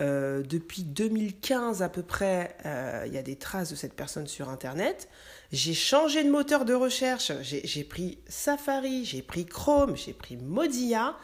euh, 0.00 0.42
depuis 0.42 0.82
2015 0.82 1.82
à 1.82 1.88
peu 1.88 2.02
près, 2.02 2.56
euh, 2.66 3.04
il 3.06 3.12
y 3.12 3.18
a 3.18 3.22
des 3.22 3.36
traces 3.36 3.70
de 3.70 3.76
cette 3.76 3.94
personne 3.94 4.26
sur 4.26 4.48
Internet. 4.48 5.08
J'ai 5.52 5.74
changé 5.74 6.24
de 6.24 6.30
moteur 6.30 6.64
de 6.64 6.74
recherche, 6.74 7.32
j'ai 7.42 7.84
pris 7.84 8.18
Safari, 8.28 9.04
j'ai 9.04 9.22
pris 9.22 9.46
Chrome, 9.46 9.96
j'ai 9.96 10.12
pris 10.12 10.36
Mozilla. 10.36 11.16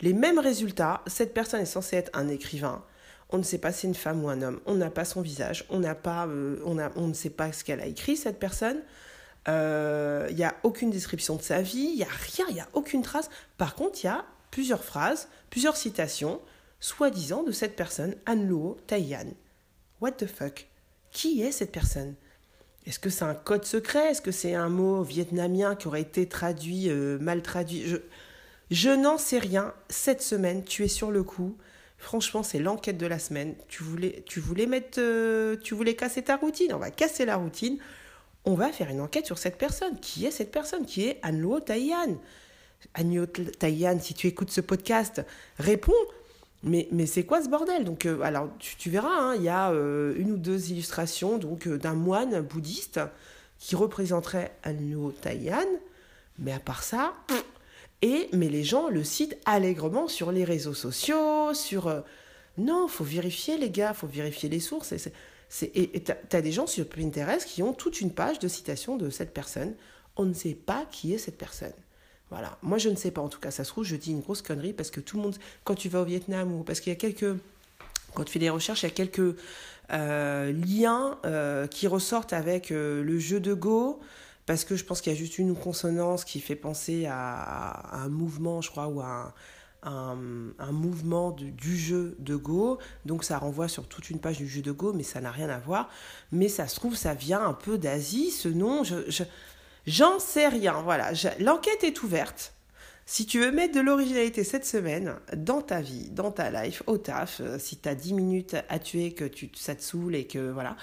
Les 0.00 0.12
mêmes 0.12 0.38
résultats, 0.38 1.02
cette 1.06 1.34
personne 1.34 1.60
est 1.60 1.66
censée 1.66 1.96
être 1.96 2.16
un 2.16 2.28
écrivain, 2.28 2.84
on 3.30 3.38
ne 3.38 3.42
sait 3.42 3.58
pas 3.58 3.72
si 3.72 3.80
c'est 3.80 3.86
une 3.88 3.94
femme 3.94 4.24
ou 4.24 4.28
un 4.28 4.40
homme. 4.42 4.60
On 4.66 4.74
n'a 4.74 4.90
pas 4.90 5.04
son 5.04 5.20
visage. 5.20 5.64
On 5.68 5.80
n'a 5.80 5.94
pas, 5.94 6.26
euh, 6.26 6.60
on, 6.64 7.06
ne 7.06 7.12
sait 7.12 7.30
pas 7.30 7.52
ce 7.52 7.64
qu'elle 7.64 7.80
a 7.80 7.86
écrit 7.86 8.16
cette 8.16 8.38
personne. 8.38 8.78
Il 9.48 9.52
euh, 9.52 10.30
n'y 10.32 10.44
a 10.44 10.54
aucune 10.62 10.90
description 10.90 11.36
de 11.36 11.42
sa 11.42 11.60
vie. 11.60 11.90
Il 11.92 11.98
y 11.98 12.04
a 12.04 12.08
rien. 12.08 12.46
Il 12.50 12.56
y 12.56 12.60
a 12.60 12.68
aucune 12.72 13.02
trace. 13.02 13.28
Par 13.58 13.74
contre, 13.74 13.98
il 14.02 14.06
y 14.06 14.10
a 14.10 14.24
plusieurs 14.50 14.84
phrases, 14.84 15.28
plusieurs 15.50 15.76
citations, 15.76 16.40
soi-disant 16.80 17.42
de 17.42 17.52
cette 17.52 17.76
personne, 17.76 18.14
Anluo 18.26 18.76
Taiyan. 18.86 19.34
What 20.00 20.12
the 20.12 20.26
fuck? 20.26 20.66
Qui 21.10 21.42
est 21.42 21.52
cette 21.52 21.72
personne? 21.72 22.14
Est-ce 22.86 22.98
que 22.98 23.10
c'est 23.10 23.24
un 23.24 23.34
code 23.34 23.64
secret? 23.64 24.10
Est-ce 24.10 24.22
que 24.22 24.30
c'est 24.30 24.54
un 24.54 24.68
mot 24.68 25.02
vietnamien 25.02 25.74
qui 25.74 25.88
aurait 25.88 26.02
été 26.02 26.28
traduit, 26.28 26.88
euh, 26.88 27.18
mal 27.18 27.42
traduit? 27.42 27.84
Je, 27.86 27.96
je 28.70 28.90
n'en 28.90 29.18
sais 29.18 29.38
rien. 29.38 29.74
Cette 29.88 30.22
semaine, 30.22 30.62
tu 30.64 30.84
es 30.84 30.88
sur 30.88 31.10
le 31.10 31.22
coup. 31.22 31.56
Franchement, 31.98 32.42
c'est 32.42 32.58
l'enquête 32.58 32.98
de 32.98 33.06
la 33.06 33.18
semaine. 33.18 33.54
Tu 33.68 33.82
voulais, 33.82 34.22
tu 34.26 34.38
voulais 34.38 34.66
mettre, 34.66 35.00
euh, 35.00 35.56
tu 35.56 35.74
voulais 35.74 35.96
casser 35.96 36.22
ta 36.22 36.36
routine? 36.36 36.72
On 36.74 36.78
va 36.78 36.90
casser 36.90 37.24
la 37.24 37.36
routine. 37.36 37.78
On 38.44 38.54
va 38.54 38.70
faire 38.70 38.90
une 38.90 39.00
enquête 39.00 39.26
sur 39.26 39.38
cette 39.38 39.58
personne. 39.58 39.98
Qui 39.98 40.26
est 40.26 40.30
cette 40.30 40.52
personne? 40.52 40.86
Qui 40.86 41.06
est 41.06 41.18
Anluo 41.22 41.58
Taiyan? 41.58 42.18
Anluo 42.94 43.26
Taiyan, 43.26 43.98
si 43.98 44.14
tu 44.14 44.28
écoutes 44.28 44.50
ce 44.50 44.60
podcast, 44.60 45.24
réponds. 45.58 45.92
Mais, 46.66 46.88
mais 46.90 47.06
c'est 47.06 47.24
quoi 47.24 47.42
ce 47.42 47.48
bordel? 47.48 47.84
Donc, 47.84 48.06
euh, 48.06 48.20
alors, 48.22 48.48
tu, 48.58 48.90
verras, 48.90 49.16
hein, 49.16 49.34
il 49.36 49.42
y 49.42 49.48
a 49.48 49.70
euh, 49.70 50.14
une 50.18 50.32
ou 50.32 50.36
deux 50.36 50.72
illustrations 50.72 51.38
donc 51.38 51.68
d'un 51.68 51.94
moine 51.94 52.40
bouddhiste 52.40 53.00
qui 53.58 53.76
représenterait 53.76 54.52
Anluo 54.64 55.12
Taiyan. 55.12 55.66
Mais 56.38 56.52
à 56.52 56.58
part 56.58 56.82
ça, 56.82 57.14
et, 58.02 58.28
mais 58.32 58.48
les 58.48 58.64
gens 58.64 58.88
le 58.88 59.04
citent 59.04 59.38
allègrement 59.46 60.08
sur 60.08 60.32
les 60.32 60.44
réseaux 60.44 60.74
sociaux, 60.74 61.54
sur... 61.54 61.86
Euh, 61.86 62.00
non, 62.58 62.88
faut 62.88 63.04
vérifier 63.04 63.58
les 63.58 63.70
gars, 63.70 63.94
faut 63.94 64.06
vérifier 64.06 64.48
les 64.48 64.60
sources. 64.60 64.92
Et, 64.92 64.98
c'est, 65.48 65.70
et, 65.74 66.02
t'as, 66.02 66.40
des 66.40 66.52
gens 66.52 66.66
sur 66.66 66.88
Pinterest 66.88 67.46
qui 67.46 67.62
ont 67.62 67.72
toute 67.72 68.00
une 68.00 68.12
page 68.12 68.38
de 68.38 68.48
citation 68.48 68.96
de 68.96 69.08
cette 69.10 69.32
personne. 69.32 69.74
On 70.16 70.24
ne 70.24 70.32
sait 70.32 70.54
pas 70.54 70.86
qui 70.90 71.14
est 71.14 71.18
cette 71.18 71.38
personne. 71.38 71.72
Voilà. 72.30 72.58
Moi, 72.62 72.78
je 72.78 72.88
ne 72.88 72.96
sais 72.96 73.10
pas. 73.10 73.20
En 73.20 73.28
tout 73.28 73.40
cas, 73.40 73.50
ça 73.50 73.64
se 73.64 73.70
trouve, 73.70 73.84
je 73.84 73.96
dis 73.96 74.10
une 74.10 74.20
grosse 74.20 74.42
connerie 74.42 74.72
parce 74.72 74.90
que 74.90 75.00
tout 75.00 75.16
le 75.16 75.22
monde, 75.22 75.36
quand 75.64 75.74
tu 75.74 75.88
vas 75.88 76.00
au 76.00 76.04
Vietnam 76.04 76.52
ou 76.52 76.62
parce 76.64 76.80
qu'il 76.80 76.92
y 76.92 76.96
a 76.96 76.98
quelques, 76.98 77.38
quand 78.14 78.24
tu 78.24 78.32
fais 78.32 78.38
des 78.38 78.50
recherches, 78.50 78.82
il 78.82 78.86
y 78.86 78.88
a 78.88 78.94
quelques 78.94 79.36
euh, 79.92 80.52
liens 80.52 81.18
euh, 81.24 81.66
qui 81.66 81.86
ressortent 81.86 82.32
avec 82.32 82.70
le 82.70 83.18
jeu 83.18 83.38
de 83.38 83.54
Go, 83.54 84.00
parce 84.46 84.64
que 84.64 84.76
je 84.76 84.84
pense 84.84 85.00
qu'il 85.00 85.12
y 85.12 85.16
a 85.16 85.18
juste 85.18 85.38
une 85.38 85.54
consonance 85.54 86.24
qui 86.24 86.40
fait 86.40 86.56
penser 86.56 87.06
à, 87.06 87.96
un 87.96 88.08
mouvement, 88.08 88.60
je 88.60 88.70
crois, 88.70 88.88
ou 88.88 89.00
à 89.00 89.34
un, 89.82 90.16
un, 90.58 90.72
mouvement 90.72 91.30
du 91.30 91.76
jeu 91.76 92.16
de 92.18 92.34
Go. 92.34 92.78
Donc 93.04 93.24
ça 93.24 93.38
renvoie 93.38 93.68
sur 93.68 93.86
toute 93.86 94.10
une 94.10 94.18
page 94.18 94.38
du 94.38 94.48
jeu 94.48 94.62
de 94.62 94.72
Go, 94.72 94.92
mais 94.92 95.02
ça 95.02 95.20
n'a 95.20 95.30
rien 95.30 95.48
à 95.48 95.58
voir. 95.58 95.88
Mais 96.32 96.48
ça 96.48 96.66
se 96.66 96.76
trouve, 96.76 96.96
ça 96.96 97.14
vient 97.14 97.44
un 97.44 97.52
peu 97.52 97.78
d'Asie, 97.78 98.30
ce 98.30 98.48
nom. 98.48 98.82
Je, 98.84 99.24
j'en 99.86 100.18
sais 100.18 100.48
rien. 100.48 100.82
Voilà, 100.82 101.12
l'enquête 101.38 101.84
est 101.84 102.02
ouverte. 102.02 102.52
Si 103.08 103.24
tu 103.24 103.38
veux 103.38 103.52
mettre 103.52 103.72
de 103.72 103.80
l'originalité 103.80 104.42
cette 104.42 104.66
semaine 104.66 105.14
dans 105.36 105.62
ta 105.62 105.80
vie, 105.80 106.10
dans 106.10 106.32
ta 106.32 106.50
life, 106.50 106.82
au 106.88 106.98
taf, 106.98 107.40
euh, 107.40 107.56
si 107.56 107.76
tu 107.78 107.88
as 107.88 107.94
10 107.94 108.14
minutes 108.14 108.56
à 108.68 108.80
tuer, 108.80 109.12
que 109.12 109.24
tu, 109.24 109.48
ça 109.54 109.76
te 109.76 109.82
saoule 109.82 110.16
et 110.16 110.26
que 110.26 110.50
voilà, 110.50 110.76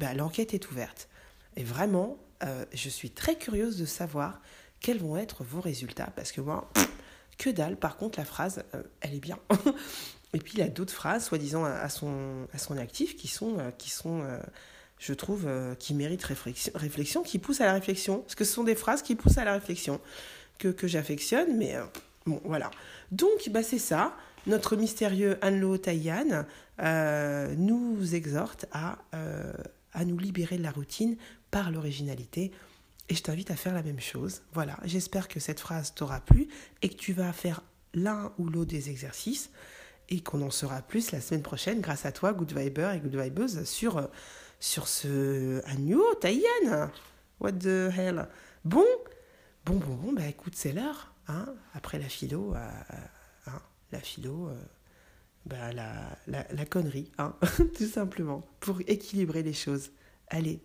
bah, 0.00 0.12
l'enquête 0.12 0.52
est 0.52 0.68
ouverte. 0.72 1.08
Et 1.56 1.62
vraiment, 1.62 2.18
euh, 2.42 2.64
je 2.74 2.88
suis 2.88 3.10
très 3.10 3.36
curieuse 3.36 3.78
de 3.78 3.84
savoir 3.84 4.40
quels 4.80 4.98
vont 4.98 5.16
être 5.16 5.44
vos 5.44 5.60
résultats 5.60 6.10
parce 6.16 6.32
que 6.32 6.40
moi, 6.40 6.68
que 7.38 7.50
dalle. 7.50 7.76
Par 7.76 7.96
contre, 7.96 8.18
la 8.18 8.24
phrase, 8.24 8.64
euh, 8.74 8.82
elle 9.00 9.14
est 9.14 9.20
bien. 9.20 9.38
Et 10.34 10.38
puis 10.38 10.54
il 10.56 10.62
a 10.62 10.68
d'autres 10.68 10.92
phrases, 10.92 11.24
soi-disant 11.24 11.64
à 11.64 11.88
son, 11.88 12.46
actif, 12.78 13.16
qui 13.16 13.26
sont 13.26 13.58
je 15.00 15.12
trouve, 15.12 15.48
qui 15.80 15.94
méritent 15.94 16.22
réflexion, 16.22 17.22
qui 17.24 17.38
poussent 17.40 17.60
à 17.60 17.66
la 17.66 17.72
réflexion. 17.72 18.18
Parce 18.18 18.36
que 18.36 18.44
ce 18.44 18.52
sont 18.52 18.64
des 18.64 18.76
phrases 18.76 19.02
qui 19.02 19.16
poussent 19.16 19.38
à 19.38 19.44
la 19.44 19.54
réflexion, 19.54 20.00
que, 20.58 20.68
que 20.68 20.86
j'affectionne, 20.86 21.56
mais 21.56 21.74
bon, 22.26 22.40
voilà. 22.44 22.70
Donc, 23.10 23.48
bah, 23.50 23.62
c'est 23.62 23.78
ça. 23.78 24.14
Notre 24.46 24.76
mystérieux 24.76 25.38
Anlo 25.42 25.76
Tayan 25.78 26.44
nous 27.56 28.14
exhorte 28.14 28.66
à, 28.70 28.98
à 29.92 30.04
nous 30.04 30.18
libérer 30.18 30.58
de 30.58 30.62
la 30.62 30.70
routine 30.70 31.16
par 31.50 31.70
l'originalité. 31.70 32.52
Et 33.08 33.14
je 33.14 33.22
t'invite 33.22 33.50
à 33.50 33.56
faire 33.56 33.74
la 33.74 33.82
même 33.82 34.00
chose. 34.00 34.42
Voilà, 34.52 34.78
j'espère 34.84 35.26
que 35.26 35.40
cette 35.40 35.58
phrase 35.58 35.94
t'aura 35.94 36.20
plu 36.20 36.46
et 36.80 36.88
que 36.88 36.94
tu 36.94 37.12
vas 37.12 37.32
faire 37.32 37.62
l'un 37.92 38.32
ou 38.38 38.48
l'autre 38.48 38.70
des 38.70 38.88
exercices 38.88 39.50
et 40.10 40.20
qu'on 40.20 40.42
en 40.42 40.50
saura 40.50 40.82
plus 40.82 41.12
la 41.12 41.20
semaine 41.20 41.42
prochaine 41.42 41.80
grâce 41.80 42.06
à 42.06 42.12
toi, 42.12 42.32
Good 42.32 42.56
Viber 42.56 42.92
et 42.94 43.00
Good 43.00 43.16
Vibers, 43.16 43.66
sur, 43.66 44.08
sur 44.60 44.86
ce 44.86 45.62
agneau 45.66 46.14
Taïan. 46.20 46.90
What 47.40 47.52
the 47.52 47.90
hell 47.96 48.28
Bon, 48.64 48.84
bon, 49.64 49.76
bon, 49.76 49.94
bon, 49.94 50.12
bah 50.12 50.26
écoute, 50.28 50.54
c'est 50.54 50.72
l'heure. 50.72 51.14
Hein 51.26 51.46
Après 51.74 51.98
la 51.98 52.08
philo, 52.08 52.54
euh, 52.54 52.70
hein 53.46 53.62
la 53.90 54.00
philo, 54.00 54.48
euh, 54.48 54.54
bah, 55.46 55.72
la, 55.72 56.18
la, 56.26 56.46
la 56.52 56.66
connerie, 56.66 57.10
hein 57.18 57.34
tout 57.76 57.86
simplement, 57.86 58.46
pour 58.60 58.80
équilibrer 58.86 59.42
les 59.42 59.54
choses. 59.54 59.90
Allez, 60.28 60.60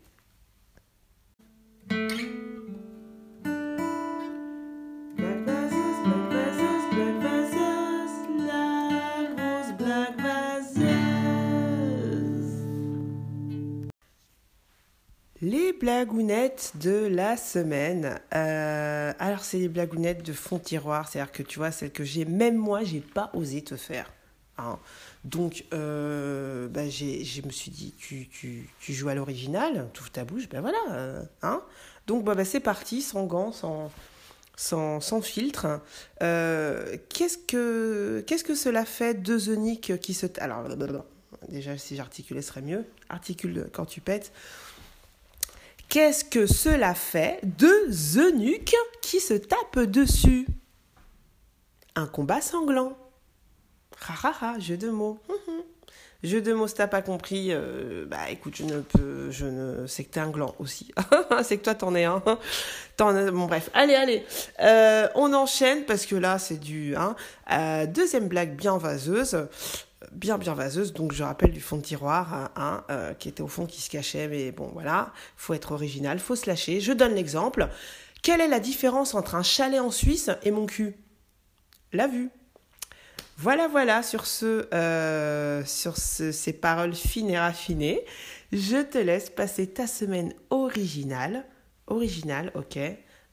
Les 15.45 15.73
blagounettes 15.73 16.71
de 16.73 17.05
la 17.05 17.37
semaine. 17.37 18.19
Euh, 18.33 19.13
alors, 19.19 19.43
c'est 19.43 19.59
les 19.59 19.67
blagounettes 19.67 20.25
de 20.25 20.33
fond 20.33 20.57
tiroir, 20.57 21.07
c'est-à-dire 21.07 21.31
que 21.31 21.43
tu 21.43 21.59
vois, 21.59 21.69
celles 21.69 21.91
que 21.91 22.03
j'ai, 22.03 22.25
même 22.25 22.57
moi, 22.57 22.83
j'ai 22.83 22.99
pas 22.99 23.29
osé 23.35 23.61
te 23.61 23.75
faire. 23.75 24.11
Hein. 24.57 24.79
Donc, 25.23 25.65
euh, 25.71 26.67
bah, 26.67 26.89
je 26.89 27.45
me 27.45 27.51
suis 27.51 27.69
dit, 27.69 27.93
tu, 27.95 28.27
tu, 28.27 28.67
tu 28.79 28.93
joues 28.93 29.09
à 29.09 29.13
l'original, 29.13 29.87
tout 29.93 30.09
ta 30.09 30.23
bouche, 30.23 30.49
ben 30.49 30.61
voilà. 30.61 30.79
Euh, 30.89 31.21
hein 31.43 31.61
Donc, 32.07 32.23
bah, 32.23 32.43
c'est 32.43 32.59
parti, 32.59 33.03
sans 33.03 33.27
gants, 33.27 33.51
sans, 33.51 33.91
sans, 34.55 34.99
sans 34.99 35.21
filtre. 35.21 35.79
qu'est-ce, 36.21 37.37
que, 37.37 38.23
qu'est-ce 38.25 38.43
que 38.43 38.55
cela 38.55 38.83
fait 38.83 39.13
deux 39.13 39.37
zoniques 39.37 39.99
qui 39.99 40.15
se... 40.15 40.25
Alors, 40.39 40.63
déjà, 41.49 41.77
si 41.77 41.95
j'articulais, 41.95 42.41
ce 42.41 42.47
serait 42.47 42.63
mieux. 42.63 42.83
Articule 43.09 43.67
quand 43.71 43.85
tu 43.85 44.01
pètes. 44.01 44.31
Qu'est-ce 45.89 46.25
que 46.25 46.45
cela 46.45 46.93
fait 46.93 47.39
Deux 47.43 48.17
eunuques 48.17 48.75
qui 49.01 49.19
se 49.19 49.33
tapent 49.33 49.79
dessus? 49.79 50.47
Un 51.95 52.07
combat 52.07 52.41
sanglant. 52.41 52.97
Ha, 54.23 54.59
jeu 54.59 54.77
de 54.77 54.89
mots. 54.89 55.19
Hum, 55.29 55.35
hum. 55.47 55.61
Jeu 56.23 56.41
de 56.41 56.53
mots, 56.53 56.67
si 56.67 56.73
t'as 56.73 56.87
pas 56.87 57.03
compris, 57.03 57.49
euh, 57.51 58.05
bah 58.07 58.29
écoute, 58.31 58.55
je 58.55 58.63
ne 58.63 58.81
peux, 58.81 59.29
je 59.29 59.45
ne, 59.45 59.85
c'est 59.85 60.05
que 60.05 60.11
t'es 60.11 60.19
un 60.19 60.31
gland 60.31 60.55
aussi. 60.57 60.91
c'est 61.43 61.57
que 61.57 61.63
toi 61.63 61.75
t'en 61.75 61.93
es 61.93 62.03
un. 62.03 62.23
bon 62.97 63.45
bref, 63.45 63.69
allez, 63.75 63.93
allez, 63.93 64.25
euh, 64.59 65.07
on 65.13 65.33
enchaîne 65.33 65.83
parce 65.85 66.07
que 66.07 66.15
là 66.15 66.39
c'est 66.39 66.57
du, 66.57 66.95
hein. 66.95 67.15
Euh, 67.51 67.85
deuxième 67.85 68.27
blague 68.27 68.55
bien 68.55 68.77
vaseuse 68.77 69.47
bien 70.15 70.37
bien 70.37 70.53
vaseuse, 70.53 70.93
donc 70.93 71.13
je 71.13 71.23
rappelle 71.23 71.51
du 71.51 71.61
fond 71.61 71.77
de 71.77 71.81
tiroir, 71.81 72.51
euh, 72.89 73.13
qui 73.13 73.29
était 73.29 73.41
au 73.41 73.47
fond, 73.47 73.65
qui 73.65 73.81
se 73.81 73.89
cachait, 73.89 74.27
mais 74.27 74.51
bon 74.51 74.69
voilà, 74.73 75.13
faut 75.35 75.53
être 75.53 75.71
original, 75.71 76.19
faut 76.19 76.35
se 76.35 76.47
lâcher. 76.47 76.79
Je 76.79 76.93
donne 76.93 77.13
l'exemple. 77.13 77.67
Quelle 78.23 78.41
est 78.41 78.47
la 78.47 78.59
différence 78.59 79.13
entre 79.13 79.35
un 79.35 79.43
chalet 79.43 79.79
en 79.79 79.91
Suisse 79.91 80.31
et 80.43 80.51
mon 80.51 80.65
cul? 80.65 80.95
La 81.93 82.07
vue. 82.07 82.29
Voilà, 83.37 83.67
voilà, 83.67 84.01
sur, 84.01 84.23
euh, 84.73 85.63
ces 85.65 86.53
paroles 86.53 86.95
fines 86.95 87.29
et 87.29 87.37
raffinées, 87.37 88.03
je 88.53 88.81
te 88.81 88.97
laisse 88.97 89.29
passer 89.29 89.67
ta 89.67 89.87
semaine 89.87 90.33
originale. 90.49 91.45
Originale, 91.87 92.51
ok, 92.55 92.79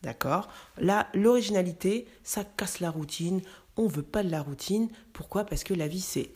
d'accord. 0.03 0.49
Là, 0.77 1.07
l'originalité, 1.15 2.09
ça 2.25 2.45
casse 2.45 2.81
la 2.81 2.91
routine. 2.91 3.41
On 3.77 3.87
veut 3.87 4.03
pas 4.03 4.23
de 4.25 4.31
la 4.31 4.43
routine. 4.43 4.89
Pourquoi? 5.13 5.45
Parce 5.45 5.65
que 5.65 5.73
la 5.73 5.87
vie, 5.87 6.01
c'est 6.01 6.31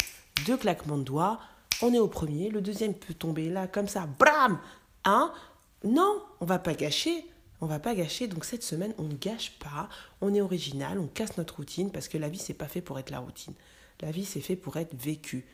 deux 0.44 0.56
claquements 0.56 0.98
de 0.98 1.04
doigts, 1.04 1.40
on 1.82 1.92
est 1.92 1.98
au 1.98 2.08
premier, 2.08 2.50
le 2.50 2.60
deuxième 2.60 2.94
peut 2.94 3.14
tomber 3.14 3.48
là 3.48 3.66
comme 3.66 3.88
ça, 3.88 4.06
bram 4.18 4.58
Hein? 5.04 5.32
Non, 5.84 6.22
on 6.40 6.46
va 6.46 6.58
pas 6.58 6.74
gâcher. 6.74 7.24
On 7.60 7.66
va 7.66 7.78
pas 7.78 7.94
gâcher. 7.94 8.26
Donc 8.26 8.44
cette 8.44 8.62
semaine, 8.62 8.92
on 8.98 9.04
ne 9.04 9.14
gâche 9.14 9.52
pas. 9.58 9.88
On 10.20 10.34
est 10.34 10.40
original, 10.40 10.98
on 10.98 11.06
casse 11.06 11.38
notre 11.38 11.56
routine 11.56 11.90
parce 11.90 12.08
que 12.08 12.18
la 12.18 12.28
vie 12.28 12.38
c'est 12.38 12.54
pas 12.54 12.66
fait 12.66 12.82
pour 12.82 12.98
être 12.98 13.10
la 13.10 13.20
routine. 13.20 13.54
La 14.00 14.10
vie 14.10 14.24
c'est 14.24 14.40
fait 14.40 14.56
pour 14.56 14.76
être 14.76 14.94
vécue. 14.94 15.46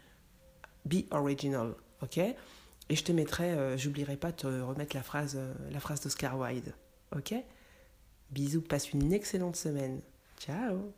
Be 0.84 1.04
original, 1.10 1.74
ok? 2.02 2.18
Et 2.18 2.96
je 2.96 3.04
te 3.04 3.12
mettrai, 3.12 3.52
euh, 3.52 3.78
j'oublierai 3.78 4.16
pas 4.16 4.32
de 4.32 4.36
te 4.36 4.46
remettre 4.46 4.96
la 4.96 5.02
phrase, 5.02 5.36
euh, 5.36 5.54
la 5.70 5.78
phrase 5.78 6.00
d'Oscar 6.00 6.36
Wilde, 6.36 6.74
ok? 7.16 7.34
Bisous, 8.30 8.62
passe 8.62 8.92
une 8.92 9.12
excellente 9.12 9.56
semaine. 9.56 10.00
Ciao 10.40 10.92